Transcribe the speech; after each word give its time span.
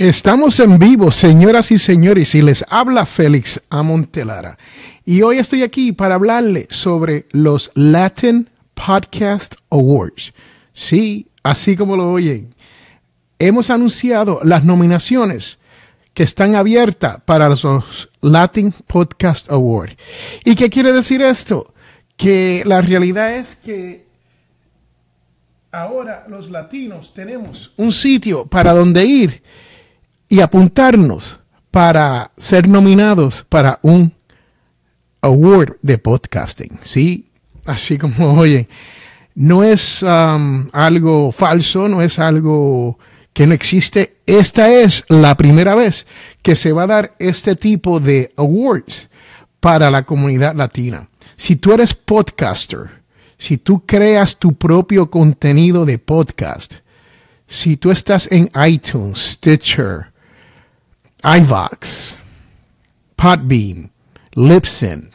Estamos 0.00 0.58
en 0.60 0.78
vivo, 0.78 1.10
señoras 1.10 1.70
y 1.70 1.76
señores, 1.76 2.34
y 2.34 2.40
les 2.40 2.64
habla 2.70 3.04
Félix 3.04 3.62
Amontelara. 3.68 4.56
Y 5.04 5.20
hoy 5.20 5.36
estoy 5.36 5.62
aquí 5.62 5.92
para 5.92 6.14
hablarle 6.14 6.66
sobre 6.70 7.26
los 7.32 7.70
Latin 7.74 8.48
Podcast 8.72 9.56
Awards. 9.68 10.32
Sí, 10.72 11.26
así 11.42 11.76
como 11.76 11.98
lo 11.98 12.10
oyen. 12.12 12.54
Hemos 13.38 13.68
anunciado 13.68 14.40
las 14.42 14.64
nominaciones 14.64 15.58
que 16.14 16.22
están 16.22 16.54
abiertas 16.54 17.20
para 17.26 17.50
los 17.50 18.08
Latin 18.22 18.72
Podcast 18.86 19.50
Awards. 19.50 19.98
¿Y 20.46 20.54
qué 20.54 20.70
quiere 20.70 20.94
decir 20.94 21.20
esto? 21.20 21.74
Que 22.16 22.62
la 22.64 22.80
realidad 22.80 23.36
es 23.36 23.54
que 23.54 24.06
ahora 25.70 26.24
los 26.26 26.48
latinos 26.48 27.12
tenemos 27.12 27.74
un 27.76 27.92
sitio 27.92 28.46
para 28.46 28.72
donde 28.72 29.04
ir 29.04 29.42
y 30.30 30.40
apuntarnos 30.40 31.40
para 31.70 32.30
ser 32.38 32.66
nominados 32.68 33.44
para 33.48 33.80
un 33.82 34.14
award 35.20 35.76
de 35.82 35.98
podcasting. 35.98 36.80
Sí, 36.82 37.30
así 37.66 37.98
como 37.98 38.38
oye, 38.38 38.68
no 39.34 39.62
es 39.62 40.02
um, 40.02 40.68
algo 40.72 41.32
falso, 41.32 41.88
no 41.88 42.00
es 42.00 42.18
algo 42.18 42.98
que 43.32 43.46
no 43.46 43.54
existe. 43.54 44.18
Esta 44.24 44.72
es 44.72 45.04
la 45.08 45.36
primera 45.36 45.74
vez 45.74 46.06
que 46.42 46.54
se 46.54 46.72
va 46.72 46.84
a 46.84 46.88
dar 46.88 47.14
este 47.18 47.56
tipo 47.56 48.00
de 48.00 48.32
awards 48.36 49.10
para 49.58 49.90
la 49.90 50.04
comunidad 50.04 50.54
latina. 50.54 51.08
Si 51.36 51.56
tú 51.56 51.72
eres 51.72 51.92
podcaster, 51.92 53.02
si 53.36 53.58
tú 53.58 53.84
creas 53.84 54.38
tu 54.38 54.54
propio 54.54 55.10
contenido 55.10 55.84
de 55.84 55.98
podcast, 55.98 56.74
si 57.46 57.76
tú 57.76 57.90
estás 57.90 58.28
en 58.30 58.50
iTunes, 58.66 59.18
Stitcher, 59.18 60.09
iVox, 61.22 62.16
Podbean, 63.16 63.90
Libsyn 64.32 65.10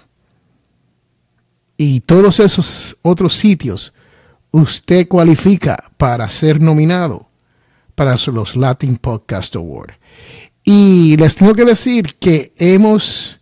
y 1.78 2.02
todos 2.02 2.40
esos 2.40 2.98
otros 3.02 3.36
sitios, 3.36 3.94
usted 4.52 5.08
cualifica 5.08 5.92
para 5.98 6.30
ser 6.30 6.62
nominado 6.62 7.28
para 7.96 8.16
los 8.28 8.56
Latin 8.56 8.98
Podcast 8.98 9.56
Award. 9.56 9.94
Y 10.64 11.18
les 11.18 11.36
tengo 11.36 11.54
que 11.54 11.66
decir 11.66 12.16
que 12.16 12.54
hemos 12.58 13.40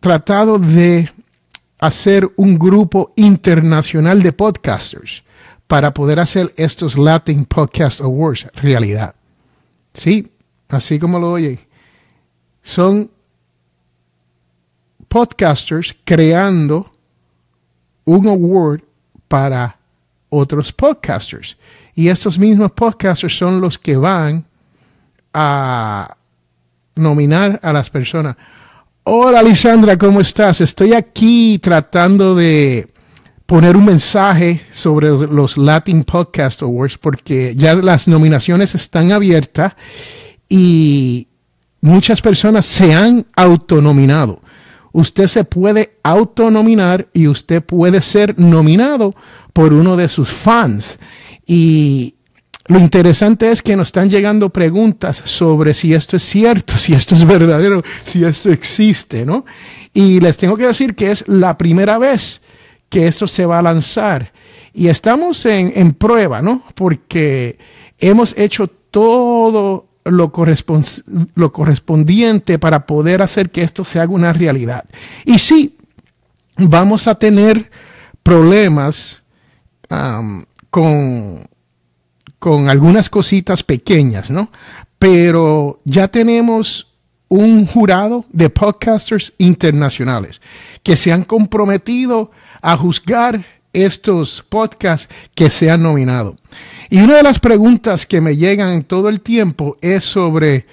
tratado 0.00 0.58
de 0.58 1.10
hacer 1.78 2.30
un 2.36 2.58
grupo 2.58 3.12
internacional 3.16 4.22
de 4.22 4.32
podcasters 4.32 5.24
para 5.66 5.94
poder 5.94 6.20
hacer 6.20 6.52
estos 6.56 6.98
Latin 6.98 7.44
Podcast 7.44 8.00
Awards 8.00 8.48
realidad. 8.54 9.14
Sí, 9.94 10.30
así 10.70 10.98
como 10.98 11.18
lo 11.18 11.32
oye, 11.32 11.58
son 12.62 13.10
podcasters 15.08 15.96
creando 16.04 16.90
un 18.04 18.26
award 18.28 18.82
para 19.28 19.76
otros 20.28 20.72
podcasters. 20.72 21.56
Y 21.94 22.08
estos 22.08 22.38
mismos 22.38 22.72
podcasters 22.72 23.36
son 23.36 23.60
los 23.60 23.78
que 23.78 23.96
van 23.96 24.46
a 25.34 26.16
nominar 26.94 27.58
a 27.62 27.72
las 27.72 27.90
personas. 27.90 28.36
Hola 29.02 29.42
Lisandra, 29.42 29.96
¿cómo 29.98 30.20
estás? 30.20 30.60
Estoy 30.60 30.92
aquí 30.92 31.58
tratando 31.58 32.34
de 32.34 32.88
poner 33.46 33.76
un 33.76 33.84
mensaje 33.84 34.60
sobre 34.70 35.08
los 35.08 35.58
Latin 35.58 36.04
Podcast 36.04 36.62
Awards 36.62 36.98
porque 36.98 37.54
ya 37.56 37.74
las 37.74 38.06
nominaciones 38.06 38.76
están 38.76 39.10
abiertas 39.10 39.72
y 40.50 41.28
muchas 41.80 42.20
personas 42.20 42.66
se 42.66 42.92
han 42.92 43.24
autonominado. 43.36 44.42
Usted 44.92 45.28
se 45.28 45.44
puede 45.44 45.98
autonominar 46.02 47.08
y 47.14 47.28
usted 47.28 47.62
puede 47.62 48.02
ser 48.02 48.38
nominado 48.38 49.14
por 49.52 49.72
uno 49.72 49.96
de 49.96 50.08
sus 50.08 50.30
fans. 50.30 50.98
Y 51.46 52.16
lo 52.66 52.80
interesante 52.80 53.50
es 53.52 53.62
que 53.62 53.76
nos 53.76 53.88
están 53.88 54.10
llegando 54.10 54.50
preguntas 54.50 55.22
sobre 55.24 55.72
si 55.72 55.94
esto 55.94 56.16
es 56.16 56.24
cierto, 56.24 56.76
si 56.76 56.94
esto 56.94 57.14
es 57.14 57.24
verdadero, 57.24 57.82
si 58.04 58.24
esto 58.24 58.50
existe, 58.50 59.24
¿no? 59.24 59.46
Y 59.94 60.18
les 60.18 60.36
tengo 60.36 60.56
que 60.56 60.66
decir 60.66 60.96
que 60.96 61.12
es 61.12 61.26
la 61.28 61.56
primera 61.56 61.96
vez 61.98 62.42
que 62.88 63.06
esto 63.06 63.28
se 63.28 63.46
va 63.46 63.60
a 63.60 63.62
lanzar. 63.62 64.32
Y 64.74 64.88
estamos 64.88 65.46
en, 65.46 65.72
en 65.76 65.94
prueba, 65.94 66.42
¿no? 66.42 66.64
Porque 66.74 67.56
hemos 67.98 68.36
hecho 68.36 68.66
todo 68.66 69.89
lo, 70.04 70.32
lo 71.34 71.52
correspondiente 71.52 72.58
para 72.58 72.86
poder 72.86 73.22
hacer 73.22 73.50
que 73.50 73.62
esto 73.62 73.84
se 73.84 74.00
haga 74.00 74.12
una 74.12 74.32
realidad. 74.32 74.84
Y 75.24 75.38
sí, 75.38 75.76
vamos 76.56 77.06
a 77.06 77.16
tener 77.16 77.70
problemas 78.22 79.22
con, 80.70 81.48
con 82.38 82.70
algunas 82.70 83.08
cositas 83.10 83.62
pequeñas, 83.62 84.30
¿no? 84.30 84.50
Pero 84.98 85.80
ya 85.84 86.08
tenemos 86.08 86.88
un 87.28 87.66
jurado 87.66 88.24
de 88.30 88.50
podcasters 88.50 89.32
internacionales 89.38 90.40
que 90.82 90.96
se 90.96 91.12
han 91.12 91.24
comprometido 91.24 92.30
a 92.60 92.76
juzgar 92.76 93.59
estos 93.72 94.44
podcasts 94.48 95.08
que 95.34 95.50
se 95.50 95.70
han 95.70 95.82
nominado. 95.82 96.36
Y 96.88 97.00
una 97.00 97.16
de 97.16 97.22
las 97.22 97.38
preguntas 97.38 98.06
que 98.06 98.20
me 98.20 98.36
llegan 98.36 98.82
todo 98.82 99.08
el 99.08 99.20
tiempo 99.20 99.76
es 99.80 100.04
sobre 100.04 100.66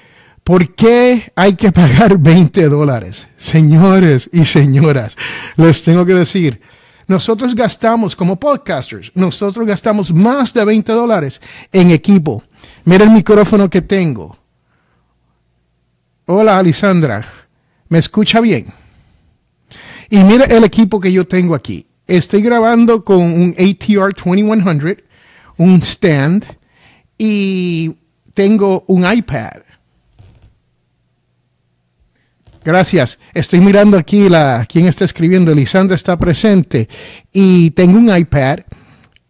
por 0.44 0.75
qué 0.75 1.31
hay 1.36 1.56
que 1.56 1.72
pagar 1.72 2.18
20 2.19 2.69
dólares. 2.69 3.28
Señores 3.38 4.30
y 4.31 4.46
señoras, 4.46 5.18
les 5.56 5.84
tengo 5.84 6.06
que 6.06 6.13
decir, 6.13 6.62
nosotros 7.07 7.56
gastamos 7.56 8.16
como 8.16 8.38
podcasters, 8.38 9.12
nosotros 9.16 9.66
gastamos 9.66 10.13
más 10.13 10.53
de 10.53 10.66
20 10.66 10.91
dólares 10.91 11.41
en 11.72 11.91
equipo. 11.91 12.44
Mira 12.84 13.06
el 13.06 13.12
micrófono 13.12 13.69
que 13.69 13.81
tengo. 13.81 14.38
Hola, 16.25 16.59
Alisandra. 16.59 17.25
¿Me 17.88 18.00
escucha 18.00 18.41
bien? 18.41 18.74
Y 20.09 20.18
mira 20.24 20.46
el 20.46 20.63
equipo 20.66 21.00
que 21.00 21.12
yo 21.12 21.25
tengo 21.25 21.56
aquí. 21.56 21.87
Estoy 22.07 22.41
grabando 22.41 23.03
con 23.03 23.18
un 23.18 23.53
ATR 23.57 24.13
2100 24.13 25.03
un 25.57 25.81
stand 25.81 26.45
y 27.18 27.95
tengo 28.34 28.85
un 28.88 29.06
iPad. 29.06 29.63
Gracias. 32.63 33.19
Estoy 33.34 33.59
mirando 33.59 33.97
aquí 33.97 34.29
la 34.29 34.66
quien 34.69 34.88
está 34.88 35.03
escribiendo. 35.03 35.53
Lisandra 35.53 35.95
está 35.95 36.18
presente 36.18 36.88
y 37.34 37.72
tengo 37.72 37.97
un 37.97 38.16
iPad 38.16 38.59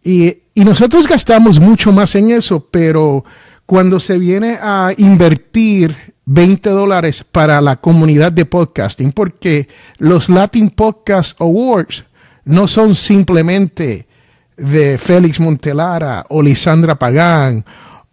y, 0.04 0.38
y 0.54 0.64
nosotros 0.64 1.08
gastamos 1.08 1.58
mucho 1.58 1.92
más 1.92 2.14
en 2.14 2.30
eso, 2.30 2.68
pero 2.70 3.24
cuando 3.66 3.98
se 3.98 4.18
viene 4.18 4.58
a 4.60 4.92
invertir 4.96 6.14
20 6.26 6.68
dólares 6.70 7.24
para 7.24 7.60
la 7.60 7.76
comunidad 7.76 8.32
de 8.32 8.44
podcasting, 8.44 9.12
porque 9.12 9.66
los 9.98 10.28
Latin 10.28 10.70
Podcast 10.70 11.40
Awards 11.40 12.04
no 12.48 12.66
son 12.66 12.94
simplemente 12.94 14.08
de 14.56 14.98
Félix 14.98 15.38
Montelara 15.38 16.26
o 16.30 16.42
Lisandra 16.42 16.98
Pagán 16.98 17.64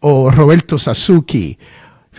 o 0.01 0.29
Roberto 0.29 0.77
Sasuki, 0.77 1.57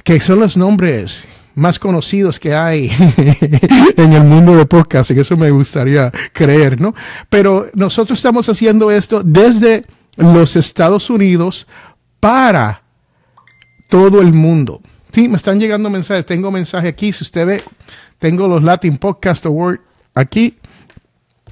que 0.02 0.18
son 0.18 0.40
los 0.40 0.56
nombres 0.56 1.26
más 1.54 1.78
conocidos 1.78 2.40
que 2.40 2.54
hay 2.54 2.90
en 3.96 4.12
el 4.12 4.24
mundo 4.24 4.56
de 4.56 4.66
podcast, 4.66 5.10
y 5.10 5.20
eso 5.20 5.36
me 5.36 5.50
gustaría 5.50 6.10
creer, 6.32 6.80
¿no? 6.80 6.94
Pero 7.28 7.66
nosotros 7.74 8.18
estamos 8.18 8.48
haciendo 8.48 8.90
esto 8.90 9.22
desde 9.22 9.84
los 10.16 10.56
Estados 10.56 11.10
Unidos 11.10 11.66
para 12.18 12.82
todo 13.88 14.20
el 14.22 14.32
mundo. 14.32 14.80
Sí, 15.12 15.28
me 15.28 15.36
están 15.36 15.60
llegando 15.60 15.88
mensajes, 15.90 16.26
tengo 16.26 16.50
mensaje 16.50 16.88
aquí, 16.88 17.12
si 17.12 17.24
usted 17.24 17.46
ve, 17.46 17.62
tengo 18.18 18.48
los 18.48 18.62
Latin 18.62 18.96
Podcast 18.96 19.46
Award 19.46 19.80
aquí, 20.14 20.56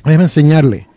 déjeme 0.04 0.24
enseñarle. 0.24 0.88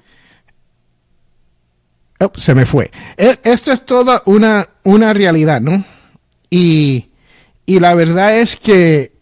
Oh, 2.19 2.31
se 2.35 2.55
me 2.55 2.65
fue. 2.65 2.91
E, 3.15 3.37
esto 3.43 3.71
es 3.71 3.85
toda 3.85 4.23
una, 4.25 4.69
una 4.83 5.13
realidad, 5.13 5.61
¿no? 5.61 5.85
Y, 6.49 7.09
y 7.65 7.79
la 7.79 7.93
verdad 7.93 8.39
es 8.39 8.55
que, 8.55 9.13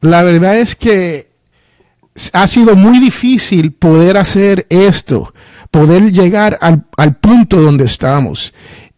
la 0.00 0.22
verdad 0.22 0.58
es 0.58 0.74
que 0.74 1.30
ha 2.32 2.46
sido 2.46 2.74
muy 2.76 2.98
difícil 2.98 3.72
poder 3.72 4.16
hacer 4.16 4.66
esto, 4.68 5.34
poder 5.70 6.12
llegar 6.12 6.58
al, 6.60 6.84
al 6.96 7.16
punto 7.16 7.60
donde 7.60 7.84
estamos. 7.84 8.52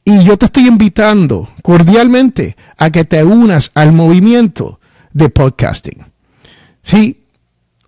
Y 0.04 0.24
yo 0.24 0.38
te 0.38 0.46
estoy 0.46 0.68
invitando 0.68 1.48
cordialmente 1.62 2.56
a 2.76 2.90
que 2.90 3.04
te 3.04 3.24
unas 3.24 3.72
al 3.74 3.92
movimiento 3.92 4.80
de 5.12 5.28
podcasting. 5.30 6.06
Sí, 6.82 7.24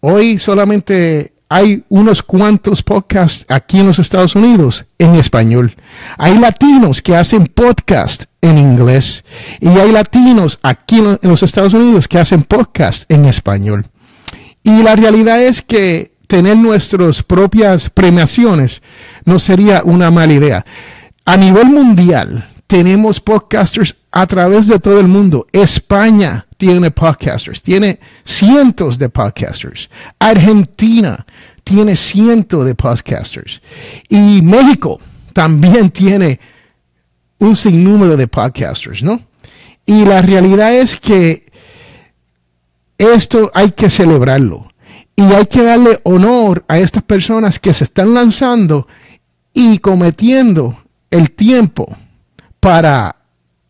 hoy 0.00 0.38
solamente 0.38 1.34
hay 1.48 1.84
unos 1.88 2.22
cuantos 2.22 2.82
podcasts 2.82 3.44
aquí 3.48 3.78
en 3.78 3.86
los 3.86 3.98
Estados 3.98 4.34
Unidos 4.34 4.84
en 4.98 5.14
español. 5.14 5.76
Hay 6.18 6.38
latinos 6.38 7.00
que 7.00 7.16
hacen 7.16 7.46
podcast 7.46 8.24
en 8.42 8.58
inglés 8.58 9.24
y 9.60 9.68
hay 9.68 9.90
latinos 9.90 10.58
aquí 10.62 10.98
en 10.98 11.18
los 11.22 11.42
Estados 11.42 11.74
Unidos 11.74 12.06
que 12.06 12.18
hacen 12.18 12.42
podcast 12.42 13.10
en 13.10 13.24
español. 13.24 13.86
Y 14.62 14.82
la 14.82 14.94
realidad 14.94 15.42
es 15.42 15.62
que 15.62 16.12
tener 16.26 16.56
nuestras 16.56 17.22
propias 17.22 17.88
premiaciones 17.88 18.82
no 19.24 19.38
sería 19.38 19.82
una 19.84 20.10
mala 20.10 20.34
idea. 20.34 20.66
A 21.24 21.36
nivel 21.36 21.66
mundial, 21.66 22.50
tenemos 22.66 23.20
podcasters 23.20 23.96
a 24.12 24.26
través 24.26 24.66
de 24.66 24.78
todo 24.78 25.00
el 25.00 25.08
mundo. 25.08 25.46
España 25.52 26.47
tiene 26.58 26.90
podcasters, 26.90 27.62
tiene 27.62 27.98
cientos 28.24 28.98
de 28.98 29.08
podcasters. 29.08 29.88
Argentina 30.18 31.24
tiene 31.64 31.96
cientos 31.96 32.66
de 32.66 32.74
podcasters. 32.74 33.62
Y 34.08 34.42
México 34.42 35.00
también 35.32 35.90
tiene 35.92 36.38
un 37.38 37.54
sinnúmero 37.56 38.16
de 38.16 38.26
podcasters, 38.26 39.02
¿no? 39.02 39.22
Y 39.86 40.04
la 40.04 40.20
realidad 40.20 40.74
es 40.74 40.96
que 40.96 41.46
esto 42.98 43.50
hay 43.54 43.70
que 43.70 43.88
celebrarlo. 43.88 44.70
Y 45.14 45.22
hay 45.32 45.46
que 45.46 45.62
darle 45.62 46.00
honor 46.02 46.64
a 46.68 46.78
estas 46.78 47.04
personas 47.04 47.58
que 47.58 47.72
se 47.72 47.84
están 47.84 48.14
lanzando 48.14 48.86
y 49.52 49.78
cometiendo 49.78 50.82
el 51.10 51.30
tiempo 51.30 51.96
para 52.60 53.17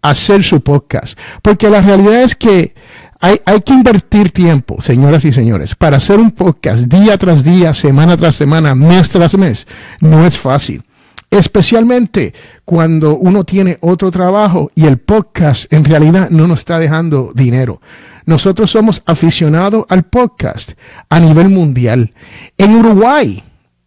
hacer 0.02 0.42
su 0.42 0.60
podcast. 0.60 1.18
Porque 1.42 1.70
la 1.70 1.80
realidad 1.80 2.22
es 2.22 2.34
que 2.34 2.74
hay, 3.20 3.40
hay, 3.44 3.60
que 3.62 3.72
invertir 3.72 4.30
tiempo, 4.30 4.80
señoras 4.80 5.24
y 5.24 5.32
señores, 5.32 5.74
para 5.74 5.96
hacer 5.96 6.20
un 6.20 6.30
podcast 6.30 6.84
día 6.84 7.16
tras 7.18 7.42
día, 7.42 7.74
semana 7.74 8.16
tras 8.16 8.36
semana, 8.36 8.74
mes 8.74 9.10
tras 9.10 9.36
mes. 9.36 9.66
No 10.00 10.24
es 10.26 10.38
fácil. 10.38 10.82
Especialmente 11.30 12.32
cuando 12.64 13.18
uno 13.18 13.44
tiene 13.44 13.76
otro 13.82 14.10
trabajo 14.10 14.70
y 14.74 14.86
el 14.86 14.96
podcast 14.96 15.70
en 15.72 15.84
realidad 15.84 16.30
no 16.30 16.46
nos 16.46 16.60
está 16.60 16.78
dejando 16.78 17.32
dinero. 17.34 17.82
Nosotros 18.24 18.70
somos 18.70 19.02
aficionados 19.04 19.84
al 19.88 20.04
podcast 20.04 20.72
a 21.10 21.20
nivel 21.20 21.50
mundial. 21.50 22.14
En 22.56 22.76
Uruguay 22.76 23.42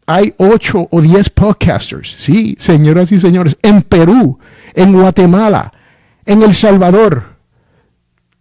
hay 0.06 0.34
ocho 0.38 0.88
o 0.92 1.02
diez 1.02 1.30
podcasters. 1.30 2.14
Sí, 2.18 2.56
señoras 2.60 3.12
y 3.12 3.20
señores. 3.20 3.58
En 3.64 3.82
Perú, 3.82 4.38
en 4.74 4.94
Guatemala, 4.94 5.72
en 6.26 6.44
El 6.44 6.54
Salvador, 6.54 7.24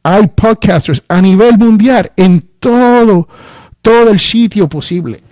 hay 0.02 0.26
podcasters 0.28 1.02
a 1.08 1.20
nivel 1.20 1.58
mundial 1.58 2.12
en 2.16 2.40
todo, 2.58 3.28
todo 3.82 4.10
el 4.10 4.18
sitio 4.18 4.68
posible, 4.68 5.22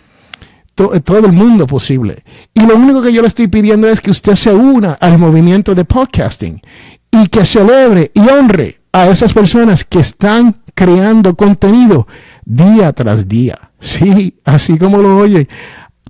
todo 0.75 1.27
el 1.27 1.33
mundo 1.33 1.67
posible. 1.67 2.25
Y 2.55 2.61
lo 2.61 2.77
único 2.77 3.03
que 3.03 3.13
yo 3.13 3.23
le 3.23 3.29
estoy 3.29 3.49
pidiendo 3.49 3.89
es 3.89 4.01
que 4.01 4.11
usted 4.11 4.35
se 4.35 4.53
una 4.53 4.93
al 4.95 5.19
movimiento 5.19 5.75
de 5.75 5.85
podcasting 5.85 6.61
y 7.11 7.29
que 7.29 7.45
celebre 7.45 8.11
y 8.15 8.21
honre 8.21 8.81
a 8.93 9.09
esas 9.09 9.33
personas 9.33 9.85
que 9.85 10.01
están 10.01 10.57
creando 10.75 11.35
contenido 11.35 12.07
día 12.45 12.93
tras 12.93 13.29
día. 13.29 13.71
Sí, 13.81 14.37
así 14.45 14.77
como 14.77 14.99
lo 14.99 15.19
oye. 15.19 15.49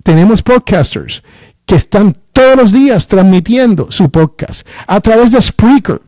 Tenemos 0.03 0.41
podcasters 0.41 1.23
que 1.65 1.75
están 1.75 2.15
todos 2.33 2.55
los 2.55 2.71
días 2.71 3.07
transmitiendo 3.07 3.91
su 3.91 4.09
podcast 4.09 4.65
a 4.87 4.99
través 5.01 5.31
de 5.31 5.41
Spreaker. 5.41 6.01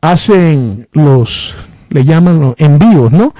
Hacen 0.00 0.88
los, 0.92 1.54
le 1.90 2.04
llaman 2.04 2.40
los 2.40 2.54
envíos, 2.58 3.12
¿no? 3.12 3.34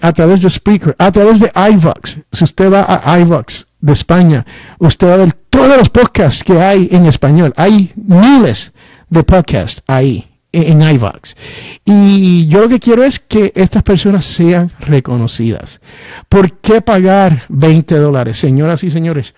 a 0.00 0.12
través 0.12 0.42
de 0.42 0.50
Spreaker, 0.50 0.96
a 0.98 1.12
través 1.12 1.40
de 1.40 1.52
iVox. 1.54 2.18
Si 2.32 2.44
usted 2.44 2.72
va 2.72 2.86
a 3.02 3.20
iVox 3.20 3.66
de 3.80 3.92
España, 3.92 4.46
usted 4.78 5.08
va 5.08 5.14
a 5.14 5.18
ver 5.18 5.32
todos 5.50 5.76
los 5.76 5.90
podcasts 5.90 6.42
que 6.42 6.60
hay 6.60 6.88
en 6.90 7.06
español. 7.06 7.52
Hay 7.56 7.92
miles 7.94 8.72
de 9.10 9.22
podcasts 9.22 9.82
ahí 9.86 10.26
en 10.52 10.82
iVox. 10.82 11.36
Y 11.84 12.46
yo 12.46 12.62
lo 12.62 12.68
que 12.68 12.80
quiero 12.80 13.04
es 13.04 13.18
que 13.18 13.52
estas 13.54 13.82
personas 13.82 14.24
sean 14.24 14.72
reconocidas. 14.80 15.80
¿Por 16.28 16.58
qué 16.58 16.80
pagar 16.80 17.44
20 17.48 17.96
dólares, 17.96 18.38
señoras 18.38 18.84
y 18.84 18.90
señores? 18.90 19.34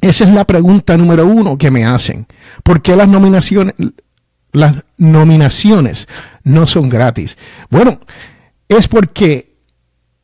Esa 0.00 0.24
es 0.24 0.30
la 0.30 0.44
pregunta 0.44 0.96
número 0.96 1.24
uno 1.24 1.56
que 1.56 1.70
me 1.70 1.84
hacen. 1.84 2.26
¿Por 2.64 2.82
qué 2.82 2.96
las 2.96 3.06
nominaciones, 3.06 3.74
las 4.52 4.84
nominaciones 4.96 6.08
no 6.44 6.66
son 6.66 6.88
gratis? 6.88 7.36
Bueno, 7.70 7.98
es 8.68 8.88
porque 8.88 9.52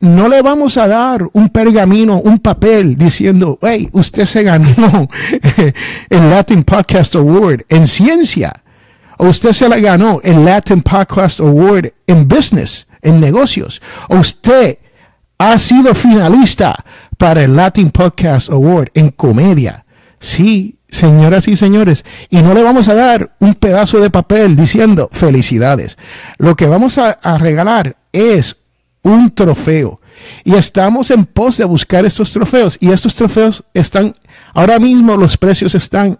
no 0.00 0.28
le 0.28 0.42
vamos 0.42 0.76
a 0.76 0.86
dar 0.86 1.28
un 1.32 1.48
pergamino, 1.48 2.18
un 2.18 2.38
papel 2.38 2.96
diciendo, 2.96 3.58
hey, 3.62 3.88
usted 3.92 4.24
se 4.26 4.42
ganó 4.42 5.08
el 6.08 6.30
Latin 6.30 6.62
Podcast 6.62 7.16
Award 7.16 7.64
en 7.68 7.86
ciencia. 7.86 8.62
O 9.18 9.26
usted 9.26 9.52
se 9.52 9.68
la 9.68 9.78
ganó 9.78 10.20
el 10.22 10.44
Latin 10.44 10.82
Podcast 10.82 11.40
Award 11.40 11.92
en 12.06 12.28
business, 12.28 12.86
en 13.02 13.20
negocios. 13.20 13.82
O 14.08 14.18
usted 14.18 14.78
ha 15.38 15.58
sido 15.58 15.94
finalista 15.94 16.84
para 17.16 17.42
el 17.42 17.56
Latin 17.56 17.90
Podcast 17.90 18.50
Award 18.50 18.90
en 18.94 19.10
comedia. 19.10 19.84
Sí, 20.20 20.77
señoras 20.90 21.48
y 21.48 21.56
señores, 21.56 22.04
y 22.30 22.42
no 22.42 22.54
le 22.54 22.62
vamos 22.62 22.88
a 22.88 22.94
dar 22.94 23.34
un 23.40 23.54
pedazo 23.54 24.00
de 24.00 24.10
papel 24.10 24.56
diciendo 24.56 25.08
felicidades. 25.12 25.98
Lo 26.38 26.56
que 26.56 26.66
vamos 26.66 26.98
a, 26.98 27.18
regalar 27.38 27.96
es 28.12 28.56
un 29.02 29.30
trofeo. 29.30 30.00
Y 30.44 30.54
estamos 30.54 31.10
en 31.10 31.24
pos 31.24 31.58
de 31.58 31.64
buscar 31.64 32.04
estos 32.04 32.32
trofeos. 32.32 32.76
Y 32.80 32.90
estos 32.90 33.14
trofeos 33.14 33.62
están, 33.72 34.14
ahora 34.52 34.78
mismo 34.78 35.16
los 35.16 35.36
precios 35.36 35.74
están 35.74 36.18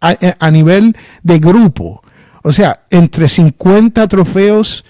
a, 0.00 0.50
nivel 0.50 0.96
de 1.22 1.38
grupo. 1.38 2.02
O 2.42 2.52
sea, 2.52 2.84
entre 2.90 3.28
50 3.28 4.06
trofeos 4.06 4.84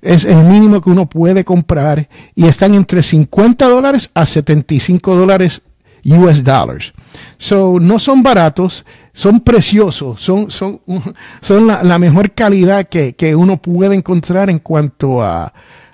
es 0.00 0.24
el 0.24 0.36
mínimo 0.36 0.80
que 0.80 0.90
uno 0.90 1.08
puede 1.08 1.44
comprar 1.44 2.08
y 2.34 2.46
están 2.46 2.74
entre 2.74 3.02
50 3.02 3.68
dólares 3.68 4.10
a 4.14 4.24
75 4.24 5.14
dólares 5.14 5.62
US 6.06 6.42
dollars. 6.42 6.92
So, 7.38 7.78
no 7.80 7.98
son 7.98 8.22
baratos, 8.22 8.84
son 9.12 9.40
preciosos, 9.40 10.20
son, 10.20 10.50
son, 10.50 10.80
son 11.40 11.66
la, 11.66 11.98
mejor 11.98 12.32
calidad 12.32 12.88
que, 12.88 13.14
que, 13.14 13.34
uno 13.34 13.56
puede 13.56 13.94
encontrar 13.94 14.50
en 14.50 14.58
cuanto 14.58 15.22
a, 15.22 15.52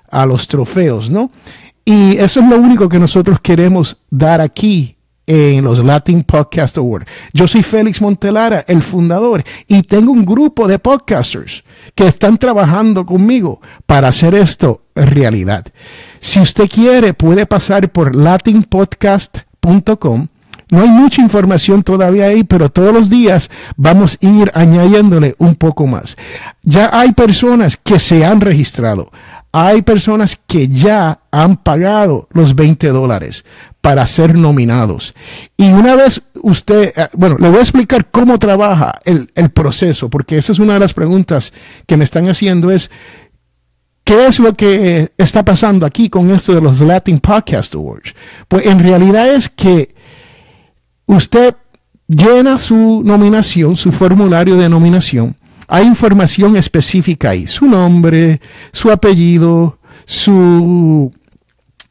a 0.09 0.25
los 0.25 0.47
trofeos, 0.47 1.09
¿no? 1.09 1.31
Y 1.85 2.17
eso 2.17 2.39
es 2.39 2.49
lo 2.49 2.57
único 2.57 2.87
que 2.87 2.99
nosotros 2.99 3.39
queremos 3.41 3.97
dar 4.09 4.39
aquí 4.39 4.95
en 5.25 5.63
los 5.63 5.83
Latin 5.83 6.23
Podcast 6.23 6.77
Awards. 6.77 7.07
Yo 7.33 7.47
soy 7.47 7.63
Félix 7.63 8.01
Montelara, 8.01 8.63
el 8.67 8.81
fundador, 8.81 9.43
y 9.67 9.81
tengo 9.83 10.11
un 10.11 10.25
grupo 10.25 10.67
de 10.67 10.79
podcasters 10.79 11.63
que 11.95 12.07
están 12.07 12.37
trabajando 12.37 13.05
conmigo 13.05 13.61
para 13.85 14.09
hacer 14.09 14.35
esto 14.35 14.83
realidad. 14.95 15.65
Si 16.19 16.39
usted 16.39 16.69
quiere, 16.69 17.13
puede 17.13 17.45
pasar 17.45 17.91
por 17.91 18.15
No 20.69 20.81
hay 20.81 20.89
mucha 20.89 21.21
información 21.21 21.83
todavía 21.83 22.25
ahí, 22.25 22.43
pero 22.43 22.69
todos 22.69 22.93
los 22.93 23.09
días 23.09 23.51
vamos 23.75 24.17
a 24.21 24.25
ir 24.25 24.51
añadiéndole 24.55 25.35
un 25.37 25.55
poco 25.55 25.85
más. 25.85 26.17
Ya 26.63 26.89
hay 26.91 27.11
personas 27.11 27.77
que 27.77 27.99
se 27.99 28.25
han 28.25 28.41
registrado 28.41 29.11
hay 29.55 29.83
personas 29.83 30.35
que 30.47 30.67
ya 30.67 31.19
han 31.29 31.57
pagado 31.57 32.27
los 32.31 32.55
20 32.55 32.87
dólares 32.87 33.45
para 33.81 34.03
ser 34.07 34.35
nominados. 34.35 35.13
Y 35.55 35.69
una 35.69 35.95
vez 35.95 36.23
usted, 36.41 36.91
eh, 36.95 37.07
bueno, 37.13 37.37
le 37.39 37.49
voy 37.49 37.59
a 37.59 37.61
explicar 37.61 38.09
cómo 38.09 38.39
trabaja 38.39 38.97
el, 39.05 39.29
proceso, 39.51 40.09
porque 40.09 40.39
esa 40.39 40.53
es 40.53 40.59
una 40.59 40.73
de 40.73 40.79
las 40.79 40.95
preguntas 40.95 41.53
que 41.85 41.97
me 41.97 42.03
están 42.03 42.27
haciendo 42.29 42.71
es, 42.71 42.89
¿qué 44.03 44.27
es 44.27 44.39
lo 44.39 44.53
que 44.53 45.11
está 45.17 45.43
pasando 45.43 45.85
aquí 45.85 46.09
con 46.09 46.31
esto 46.31 46.53
de 46.53 46.61
los 46.61 46.79
Latin 46.81 47.19
Podcast 47.19 47.73
Awards? 47.75 48.13
Pues 48.47 48.65
en 48.65 48.79
realidad 48.79 49.33
es 49.33 49.49
que 49.49 49.93
usted 51.05 51.55
llena 52.07 52.59
su 52.59 53.01
nominación, 53.03 53.75
su 53.75 53.91
formulario 53.91 54.55
de 54.57 54.69
nominación, 54.69 55.35
hay 55.67 55.85
información 55.85 56.55
específica 56.55 57.31
ahí, 57.31 57.47
su 57.47 57.65
nombre, 57.65 58.41
su 58.71 58.91
apellido, 58.91 59.79
su 60.05 61.11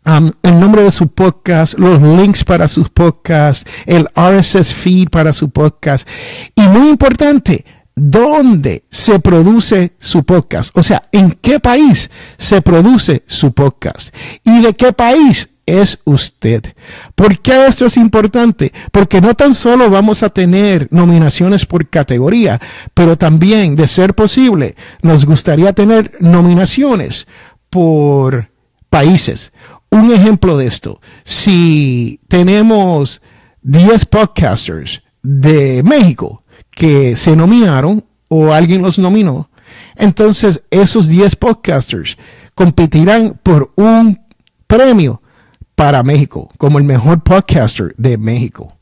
el 0.04 0.60
nombre 0.60 0.82
de 0.82 0.90
su 0.90 1.08
podcast, 1.08 1.78
los 1.78 2.02
links 2.02 2.42
para 2.42 2.66
sus 2.66 2.90
podcasts, 2.90 3.64
el 3.86 4.08
RSS 4.16 4.74
feed 4.74 5.08
para 5.08 5.32
su 5.32 5.50
podcast. 5.50 6.08
Y 6.56 6.62
muy 6.62 6.88
importante, 6.88 7.64
dónde 7.94 8.84
se 8.90 9.20
produce 9.20 9.92
su 9.98 10.24
podcast, 10.24 10.76
o 10.76 10.82
sea, 10.82 11.02
en 11.12 11.32
qué 11.32 11.60
país 11.60 12.10
se 12.38 12.62
produce 12.62 13.22
su 13.26 13.52
podcast 13.52 14.14
y 14.44 14.62
de 14.62 14.74
qué 14.74 14.92
país 14.92 15.50
es 15.66 15.98
usted. 16.04 16.74
¿Por 17.14 17.38
qué 17.38 17.66
esto 17.66 17.86
es 17.86 17.96
importante? 17.96 18.72
Porque 18.90 19.20
no 19.20 19.34
tan 19.34 19.54
solo 19.54 19.90
vamos 19.90 20.22
a 20.22 20.30
tener 20.30 20.88
nominaciones 20.90 21.66
por 21.66 21.88
categoría, 21.88 22.60
pero 22.94 23.16
también, 23.16 23.76
de 23.76 23.86
ser 23.86 24.14
posible, 24.14 24.76
nos 25.02 25.24
gustaría 25.24 25.72
tener 25.72 26.16
nominaciones 26.20 27.26
por 27.70 28.50
países. 28.90 29.52
un 29.90 30.10
ejemplo 30.10 30.56
de 30.56 30.66
esto. 30.66 31.02
Si 31.22 32.18
tenemos 32.26 33.20
10 33.60 34.06
podcasters 34.06 35.02
de 35.22 35.82
México 35.82 36.41
que 36.74 37.16
se 37.16 37.36
nominaron 37.36 38.04
o 38.28 38.52
alguien 38.52 38.82
los 38.82 38.98
nominó, 38.98 39.50
entonces 39.96 40.62
esos 40.70 41.08
10 41.08 41.36
podcasters 41.36 42.16
competirán 42.54 43.38
por 43.42 43.72
un 43.76 44.20
premio 44.66 45.22
para 45.74 46.02
México 46.02 46.48
como 46.58 46.78
el 46.78 46.84
mejor 46.84 47.22
podcaster 47.22 47.94
de 47.96 48.18
México. 48.18 48.76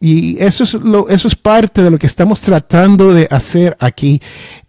Y 0.00 0.36
eso 0.42 0.64
es, 0.64 0.74
lo, 0.74 1.08
eso 1.08 1.28
es 1.28 1.36
parte 1.36 1.82
de 1.82 1.90
lo 1.90 1.98
que 1.98 2.08
estamos 2.08 2.40
tratando 2.40 3.14
de 3.14 3.28
hacer 3.30 3.76
aquí, 3.78 4.20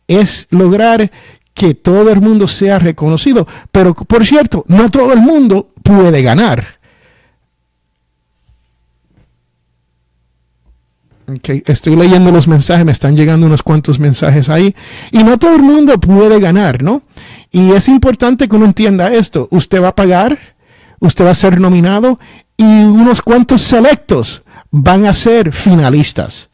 es 0.08 0.48
lograr 0.52 1.12
que 1.54 1.74
todo 1.74 2.12
el 2.12 2.22
mundo 2.22 2.48
sea 2.48 2.78
reconocido. 2.80 3.48
Pero, 3.72 3.94
por 3.96 4.26
cierto, 4.26 4.64
no 4.68 4.92
todo 4.92 5.12
el 5.14 5.22
mundo 5.22 5.72
puede 5.82 6.22
ganar. 6.22 6.80
Estoy 11.66 11.96
leyendo 11.96 12.32
los 12.32 12.48
mensajes, 12.48 12.86
me 12.86 12.92
están 12.92 13.16
llegando 13.16 13.46
unos 13.46 13.64
cuantos 13.64 14.00
mensajes 14.00 14.50
ahí. 14.50 14.76
Y 15.12 15.24
no 15.24 15.38
todo 15.38 15.56
el 15.56 15.62
mundo 15.62 16.00
puede 16.00 16.40
ganar, 16.40 16.84
¿no? 16.84 17.04
Y 17.52 17.72
es 17.72 17.88
importante 17.88 18.48
que 18.48 18.56
uno 18.56 18.66
entienda 18.66 19.14
esto. 19.14 19.48
Usted 19.52 19.82
va 19.82 19.90
a 19.90 19.96
pagar, 19.96 20.56
usted 21.00 21.26
va 21.26 21.32
a 21.32 21.36
ser 21.36 21.60
nominado 21.60 22.20
y 22.58 22.64
unos 22.64 23.22
cuantos 23.22 23.62
selectos 23.62 24.44
van 24.72 25.06
a 25.06 25.14
ser 25.14 25.52
finalistas. 25.52 26.50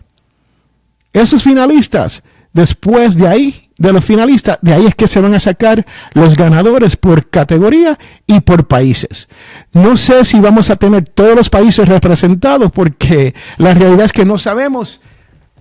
Esos 1.13 1.41
finalistas, 1.41 2.23
después 2.53 3.15
de 3.15 3.27
ahí, 3.27 3.68
de 3.79 3.93
los 3.93 4.05
finalistas, 4.05 4.59
de 4.61 4.73
ahí 4.73 4.85
es 4.85 4.93
que 4.93 5.07
se 5.07 5.21
van 5.21 5.33
a 5.33 5.39
sacar 5.39 5.85
los 6.13 6.35
ganadores 6.35 6.97
por 6.97 7.29
categoría 7.29 7.97
y 8.27 8.41
por 8.41 8.67
países. 8.67 9.29
No 9.71 9.97
sé 9.97 10.25
si 10.25 10.39
vamos 10.39 10.69
a 10.69 10.75
tener 10.75 11.05
todos 11.05 11.35
los 11.35 11.49
países 11.49 11.87
representados 11.87 12.71
porque 12.71 13.33
la 13.57 13.73
realidad 13.73 14.05
es 14.05 14.13
que 14.13 14.25
no 14.25 14.37
sabemos. 14.37 14.99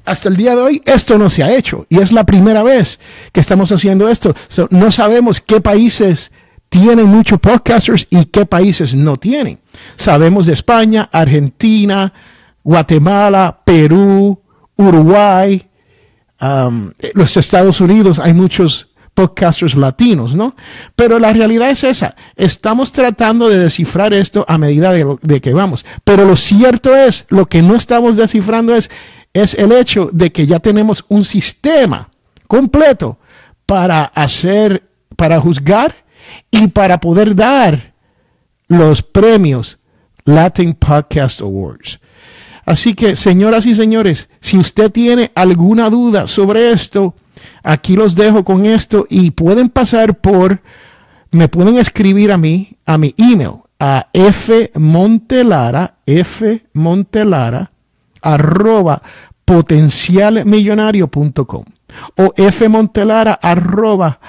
Hasta 0.04 0.28
el 0.28 0.36
día 0.36 0.56
de 0.56 0.62
hoy 0.62 0.82
esto 0.84 1.16
no 1.16 1.30
se 1.30 1.44
ha 1.44 1.54
hecho 1.54 1.86
y 1.88 1.98
es 1.98 2.12
la 2.12 2.24
primera 2.24 2.62
vez 2.62 2.98
que 3.30 3.40
estamos 3.40 3.70
haciendo 3.70 4.08
esto. 4.08 4.34
no 4.70 4.90
sabemos 4.90 5.40
qué 5.40 5.60
países 5.60 6.32
tienen 6.68 7.06
muchos 7.06 7.38
podcasters 7.38 8.08
y 8.10 8.24
qué 8.26 8.44
países 8.46 8.94
no 8.94 9.16
tienen. 9.16 9.60
Sabemos 9.94 10.46
de 10.46 10.54
España, 10.54 11.08
Argentina, 11.12 12.12
Guatemala, 12.64 13.60
Perú, 13.64 14.40
Uruguay, 14.76 15.67
Um, 16.40 16.92
los 17.14 17.36
Estados 17.36 17.80
Unidos 17.80 18.18
hay 18.18 18.32
muchos 18.32 18.88
podcasters 19.18 19.74
latinos, 19.74 20.36
¿no? 20.36 20.54
Pero 20.94 21.18
la 21.18 21.32
realidad 21.32 21.70
es 21.70 21.82
esa. 21.82 22.14
Estamos 22.36 22.92
tratando 22.92 23.48
de 23.48 23.58
descifrar 23.58 24.14
esto 24.14 24.44
a 24.46 24.58
medida 24.58 24.92
de, 24.92 25.40
que 25.40 25.52
vamos. 25.52 25.84
Pero 26.04 26.24
lo 26.24 26.36
cierto 26.36 26.94
es, 26.94 27.26
lo 27.28 27.46
que 27.46 27.60
no 27.60 27.74
estamos 27.74 28.16
descifrando 28.16 28.76
es, 28.76 28.88
es 29.32 29.54
el 29.54 29.72
hecho 29.72 30.10
de 30.12 30.30
que 30.30 30.46
ya 30.46 30.60
tenemos 30.60 31.04
un 31.08 31.24
sistema 31.24 32.10
completo 32.46 33.18
para 33.66 34.04
hacer, 34.04 34.84
para 35.16 35.40
juzgar 35.40 36.04
y 36.52 36.68
para 36.68 37.00
poder 37.00 37.34
dar 37.34 37.94
los 38.68 39.02
premios 39.02 39.78
Latin 40.24 40.74
Podcast 40.74 41.40
Awards. 41.40 41.98
Así 42.68 42.92
que, 42.92 43.16
señoras 43.16 43.64
y 43.64 43.74
señores, 43.74 44.28
si 44.40 44.58
usted 44.58 44.92
tiene 44.92 45.32
alguna 45.34 45.88
duda 45.88 46.26
sobre 46.26 46.70
esto, 46.70 47.14
aquí 47.62 47.96
los 47.96 48.14
dejo 48.14 48.44
con 48.44 48.66
esto 48.66 49.06
y 49.08 49.30
pueden 49.30 49.70
pasar 49.70 50.18
por, 50.18 50.60
me 51.30 51.48
pueden 51.48 51.78
escribir 51.78 52.30
a 52.30 52.36
mí, 52.36 52.76
a 52.84 52.98
mi 52.98 53.14
email, 53.16 53.52
a 53.80 54.08
fmontelara, 54.12 55.94
fmontelara, 56.74 57.70
arroba 58.20 59.00
potencialmillonario.com 59.46 61.64
o 62.18 62.34
fmontelara 62.36 63.32
arroba 63.32 64.20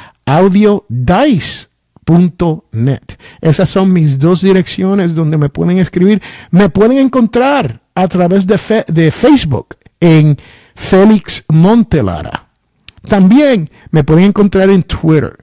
audiodice.net. 2.10 3.18
Esas 3.42 3.70
son 3.70 3.94
mis 3.94 4.18
dos 4.18 4.42
direcciones 4.42 5.14
donde 5.14 5.38
me 5.38 5.50
pueden 5.50 5.78
escribir. 5.78 6.22
Me 6.52 6.70
pueden 6.70 6.98
encontrar 6.98 7.82
a 7.96 8.08
través 8.08 8.48
de, 8.48 8.60
de 8.88 9.12
Facebook 9.12 9.76
en 10.00 10.38
Félix 10.76 11.44
Montelara. 11.50 12.48
También 13.08 13.70
me 13.92 14.04
pueden 14.04 14.26
encontrar 14.26 14.70
en 14.70 14.84
Twitter. 14.84 15.38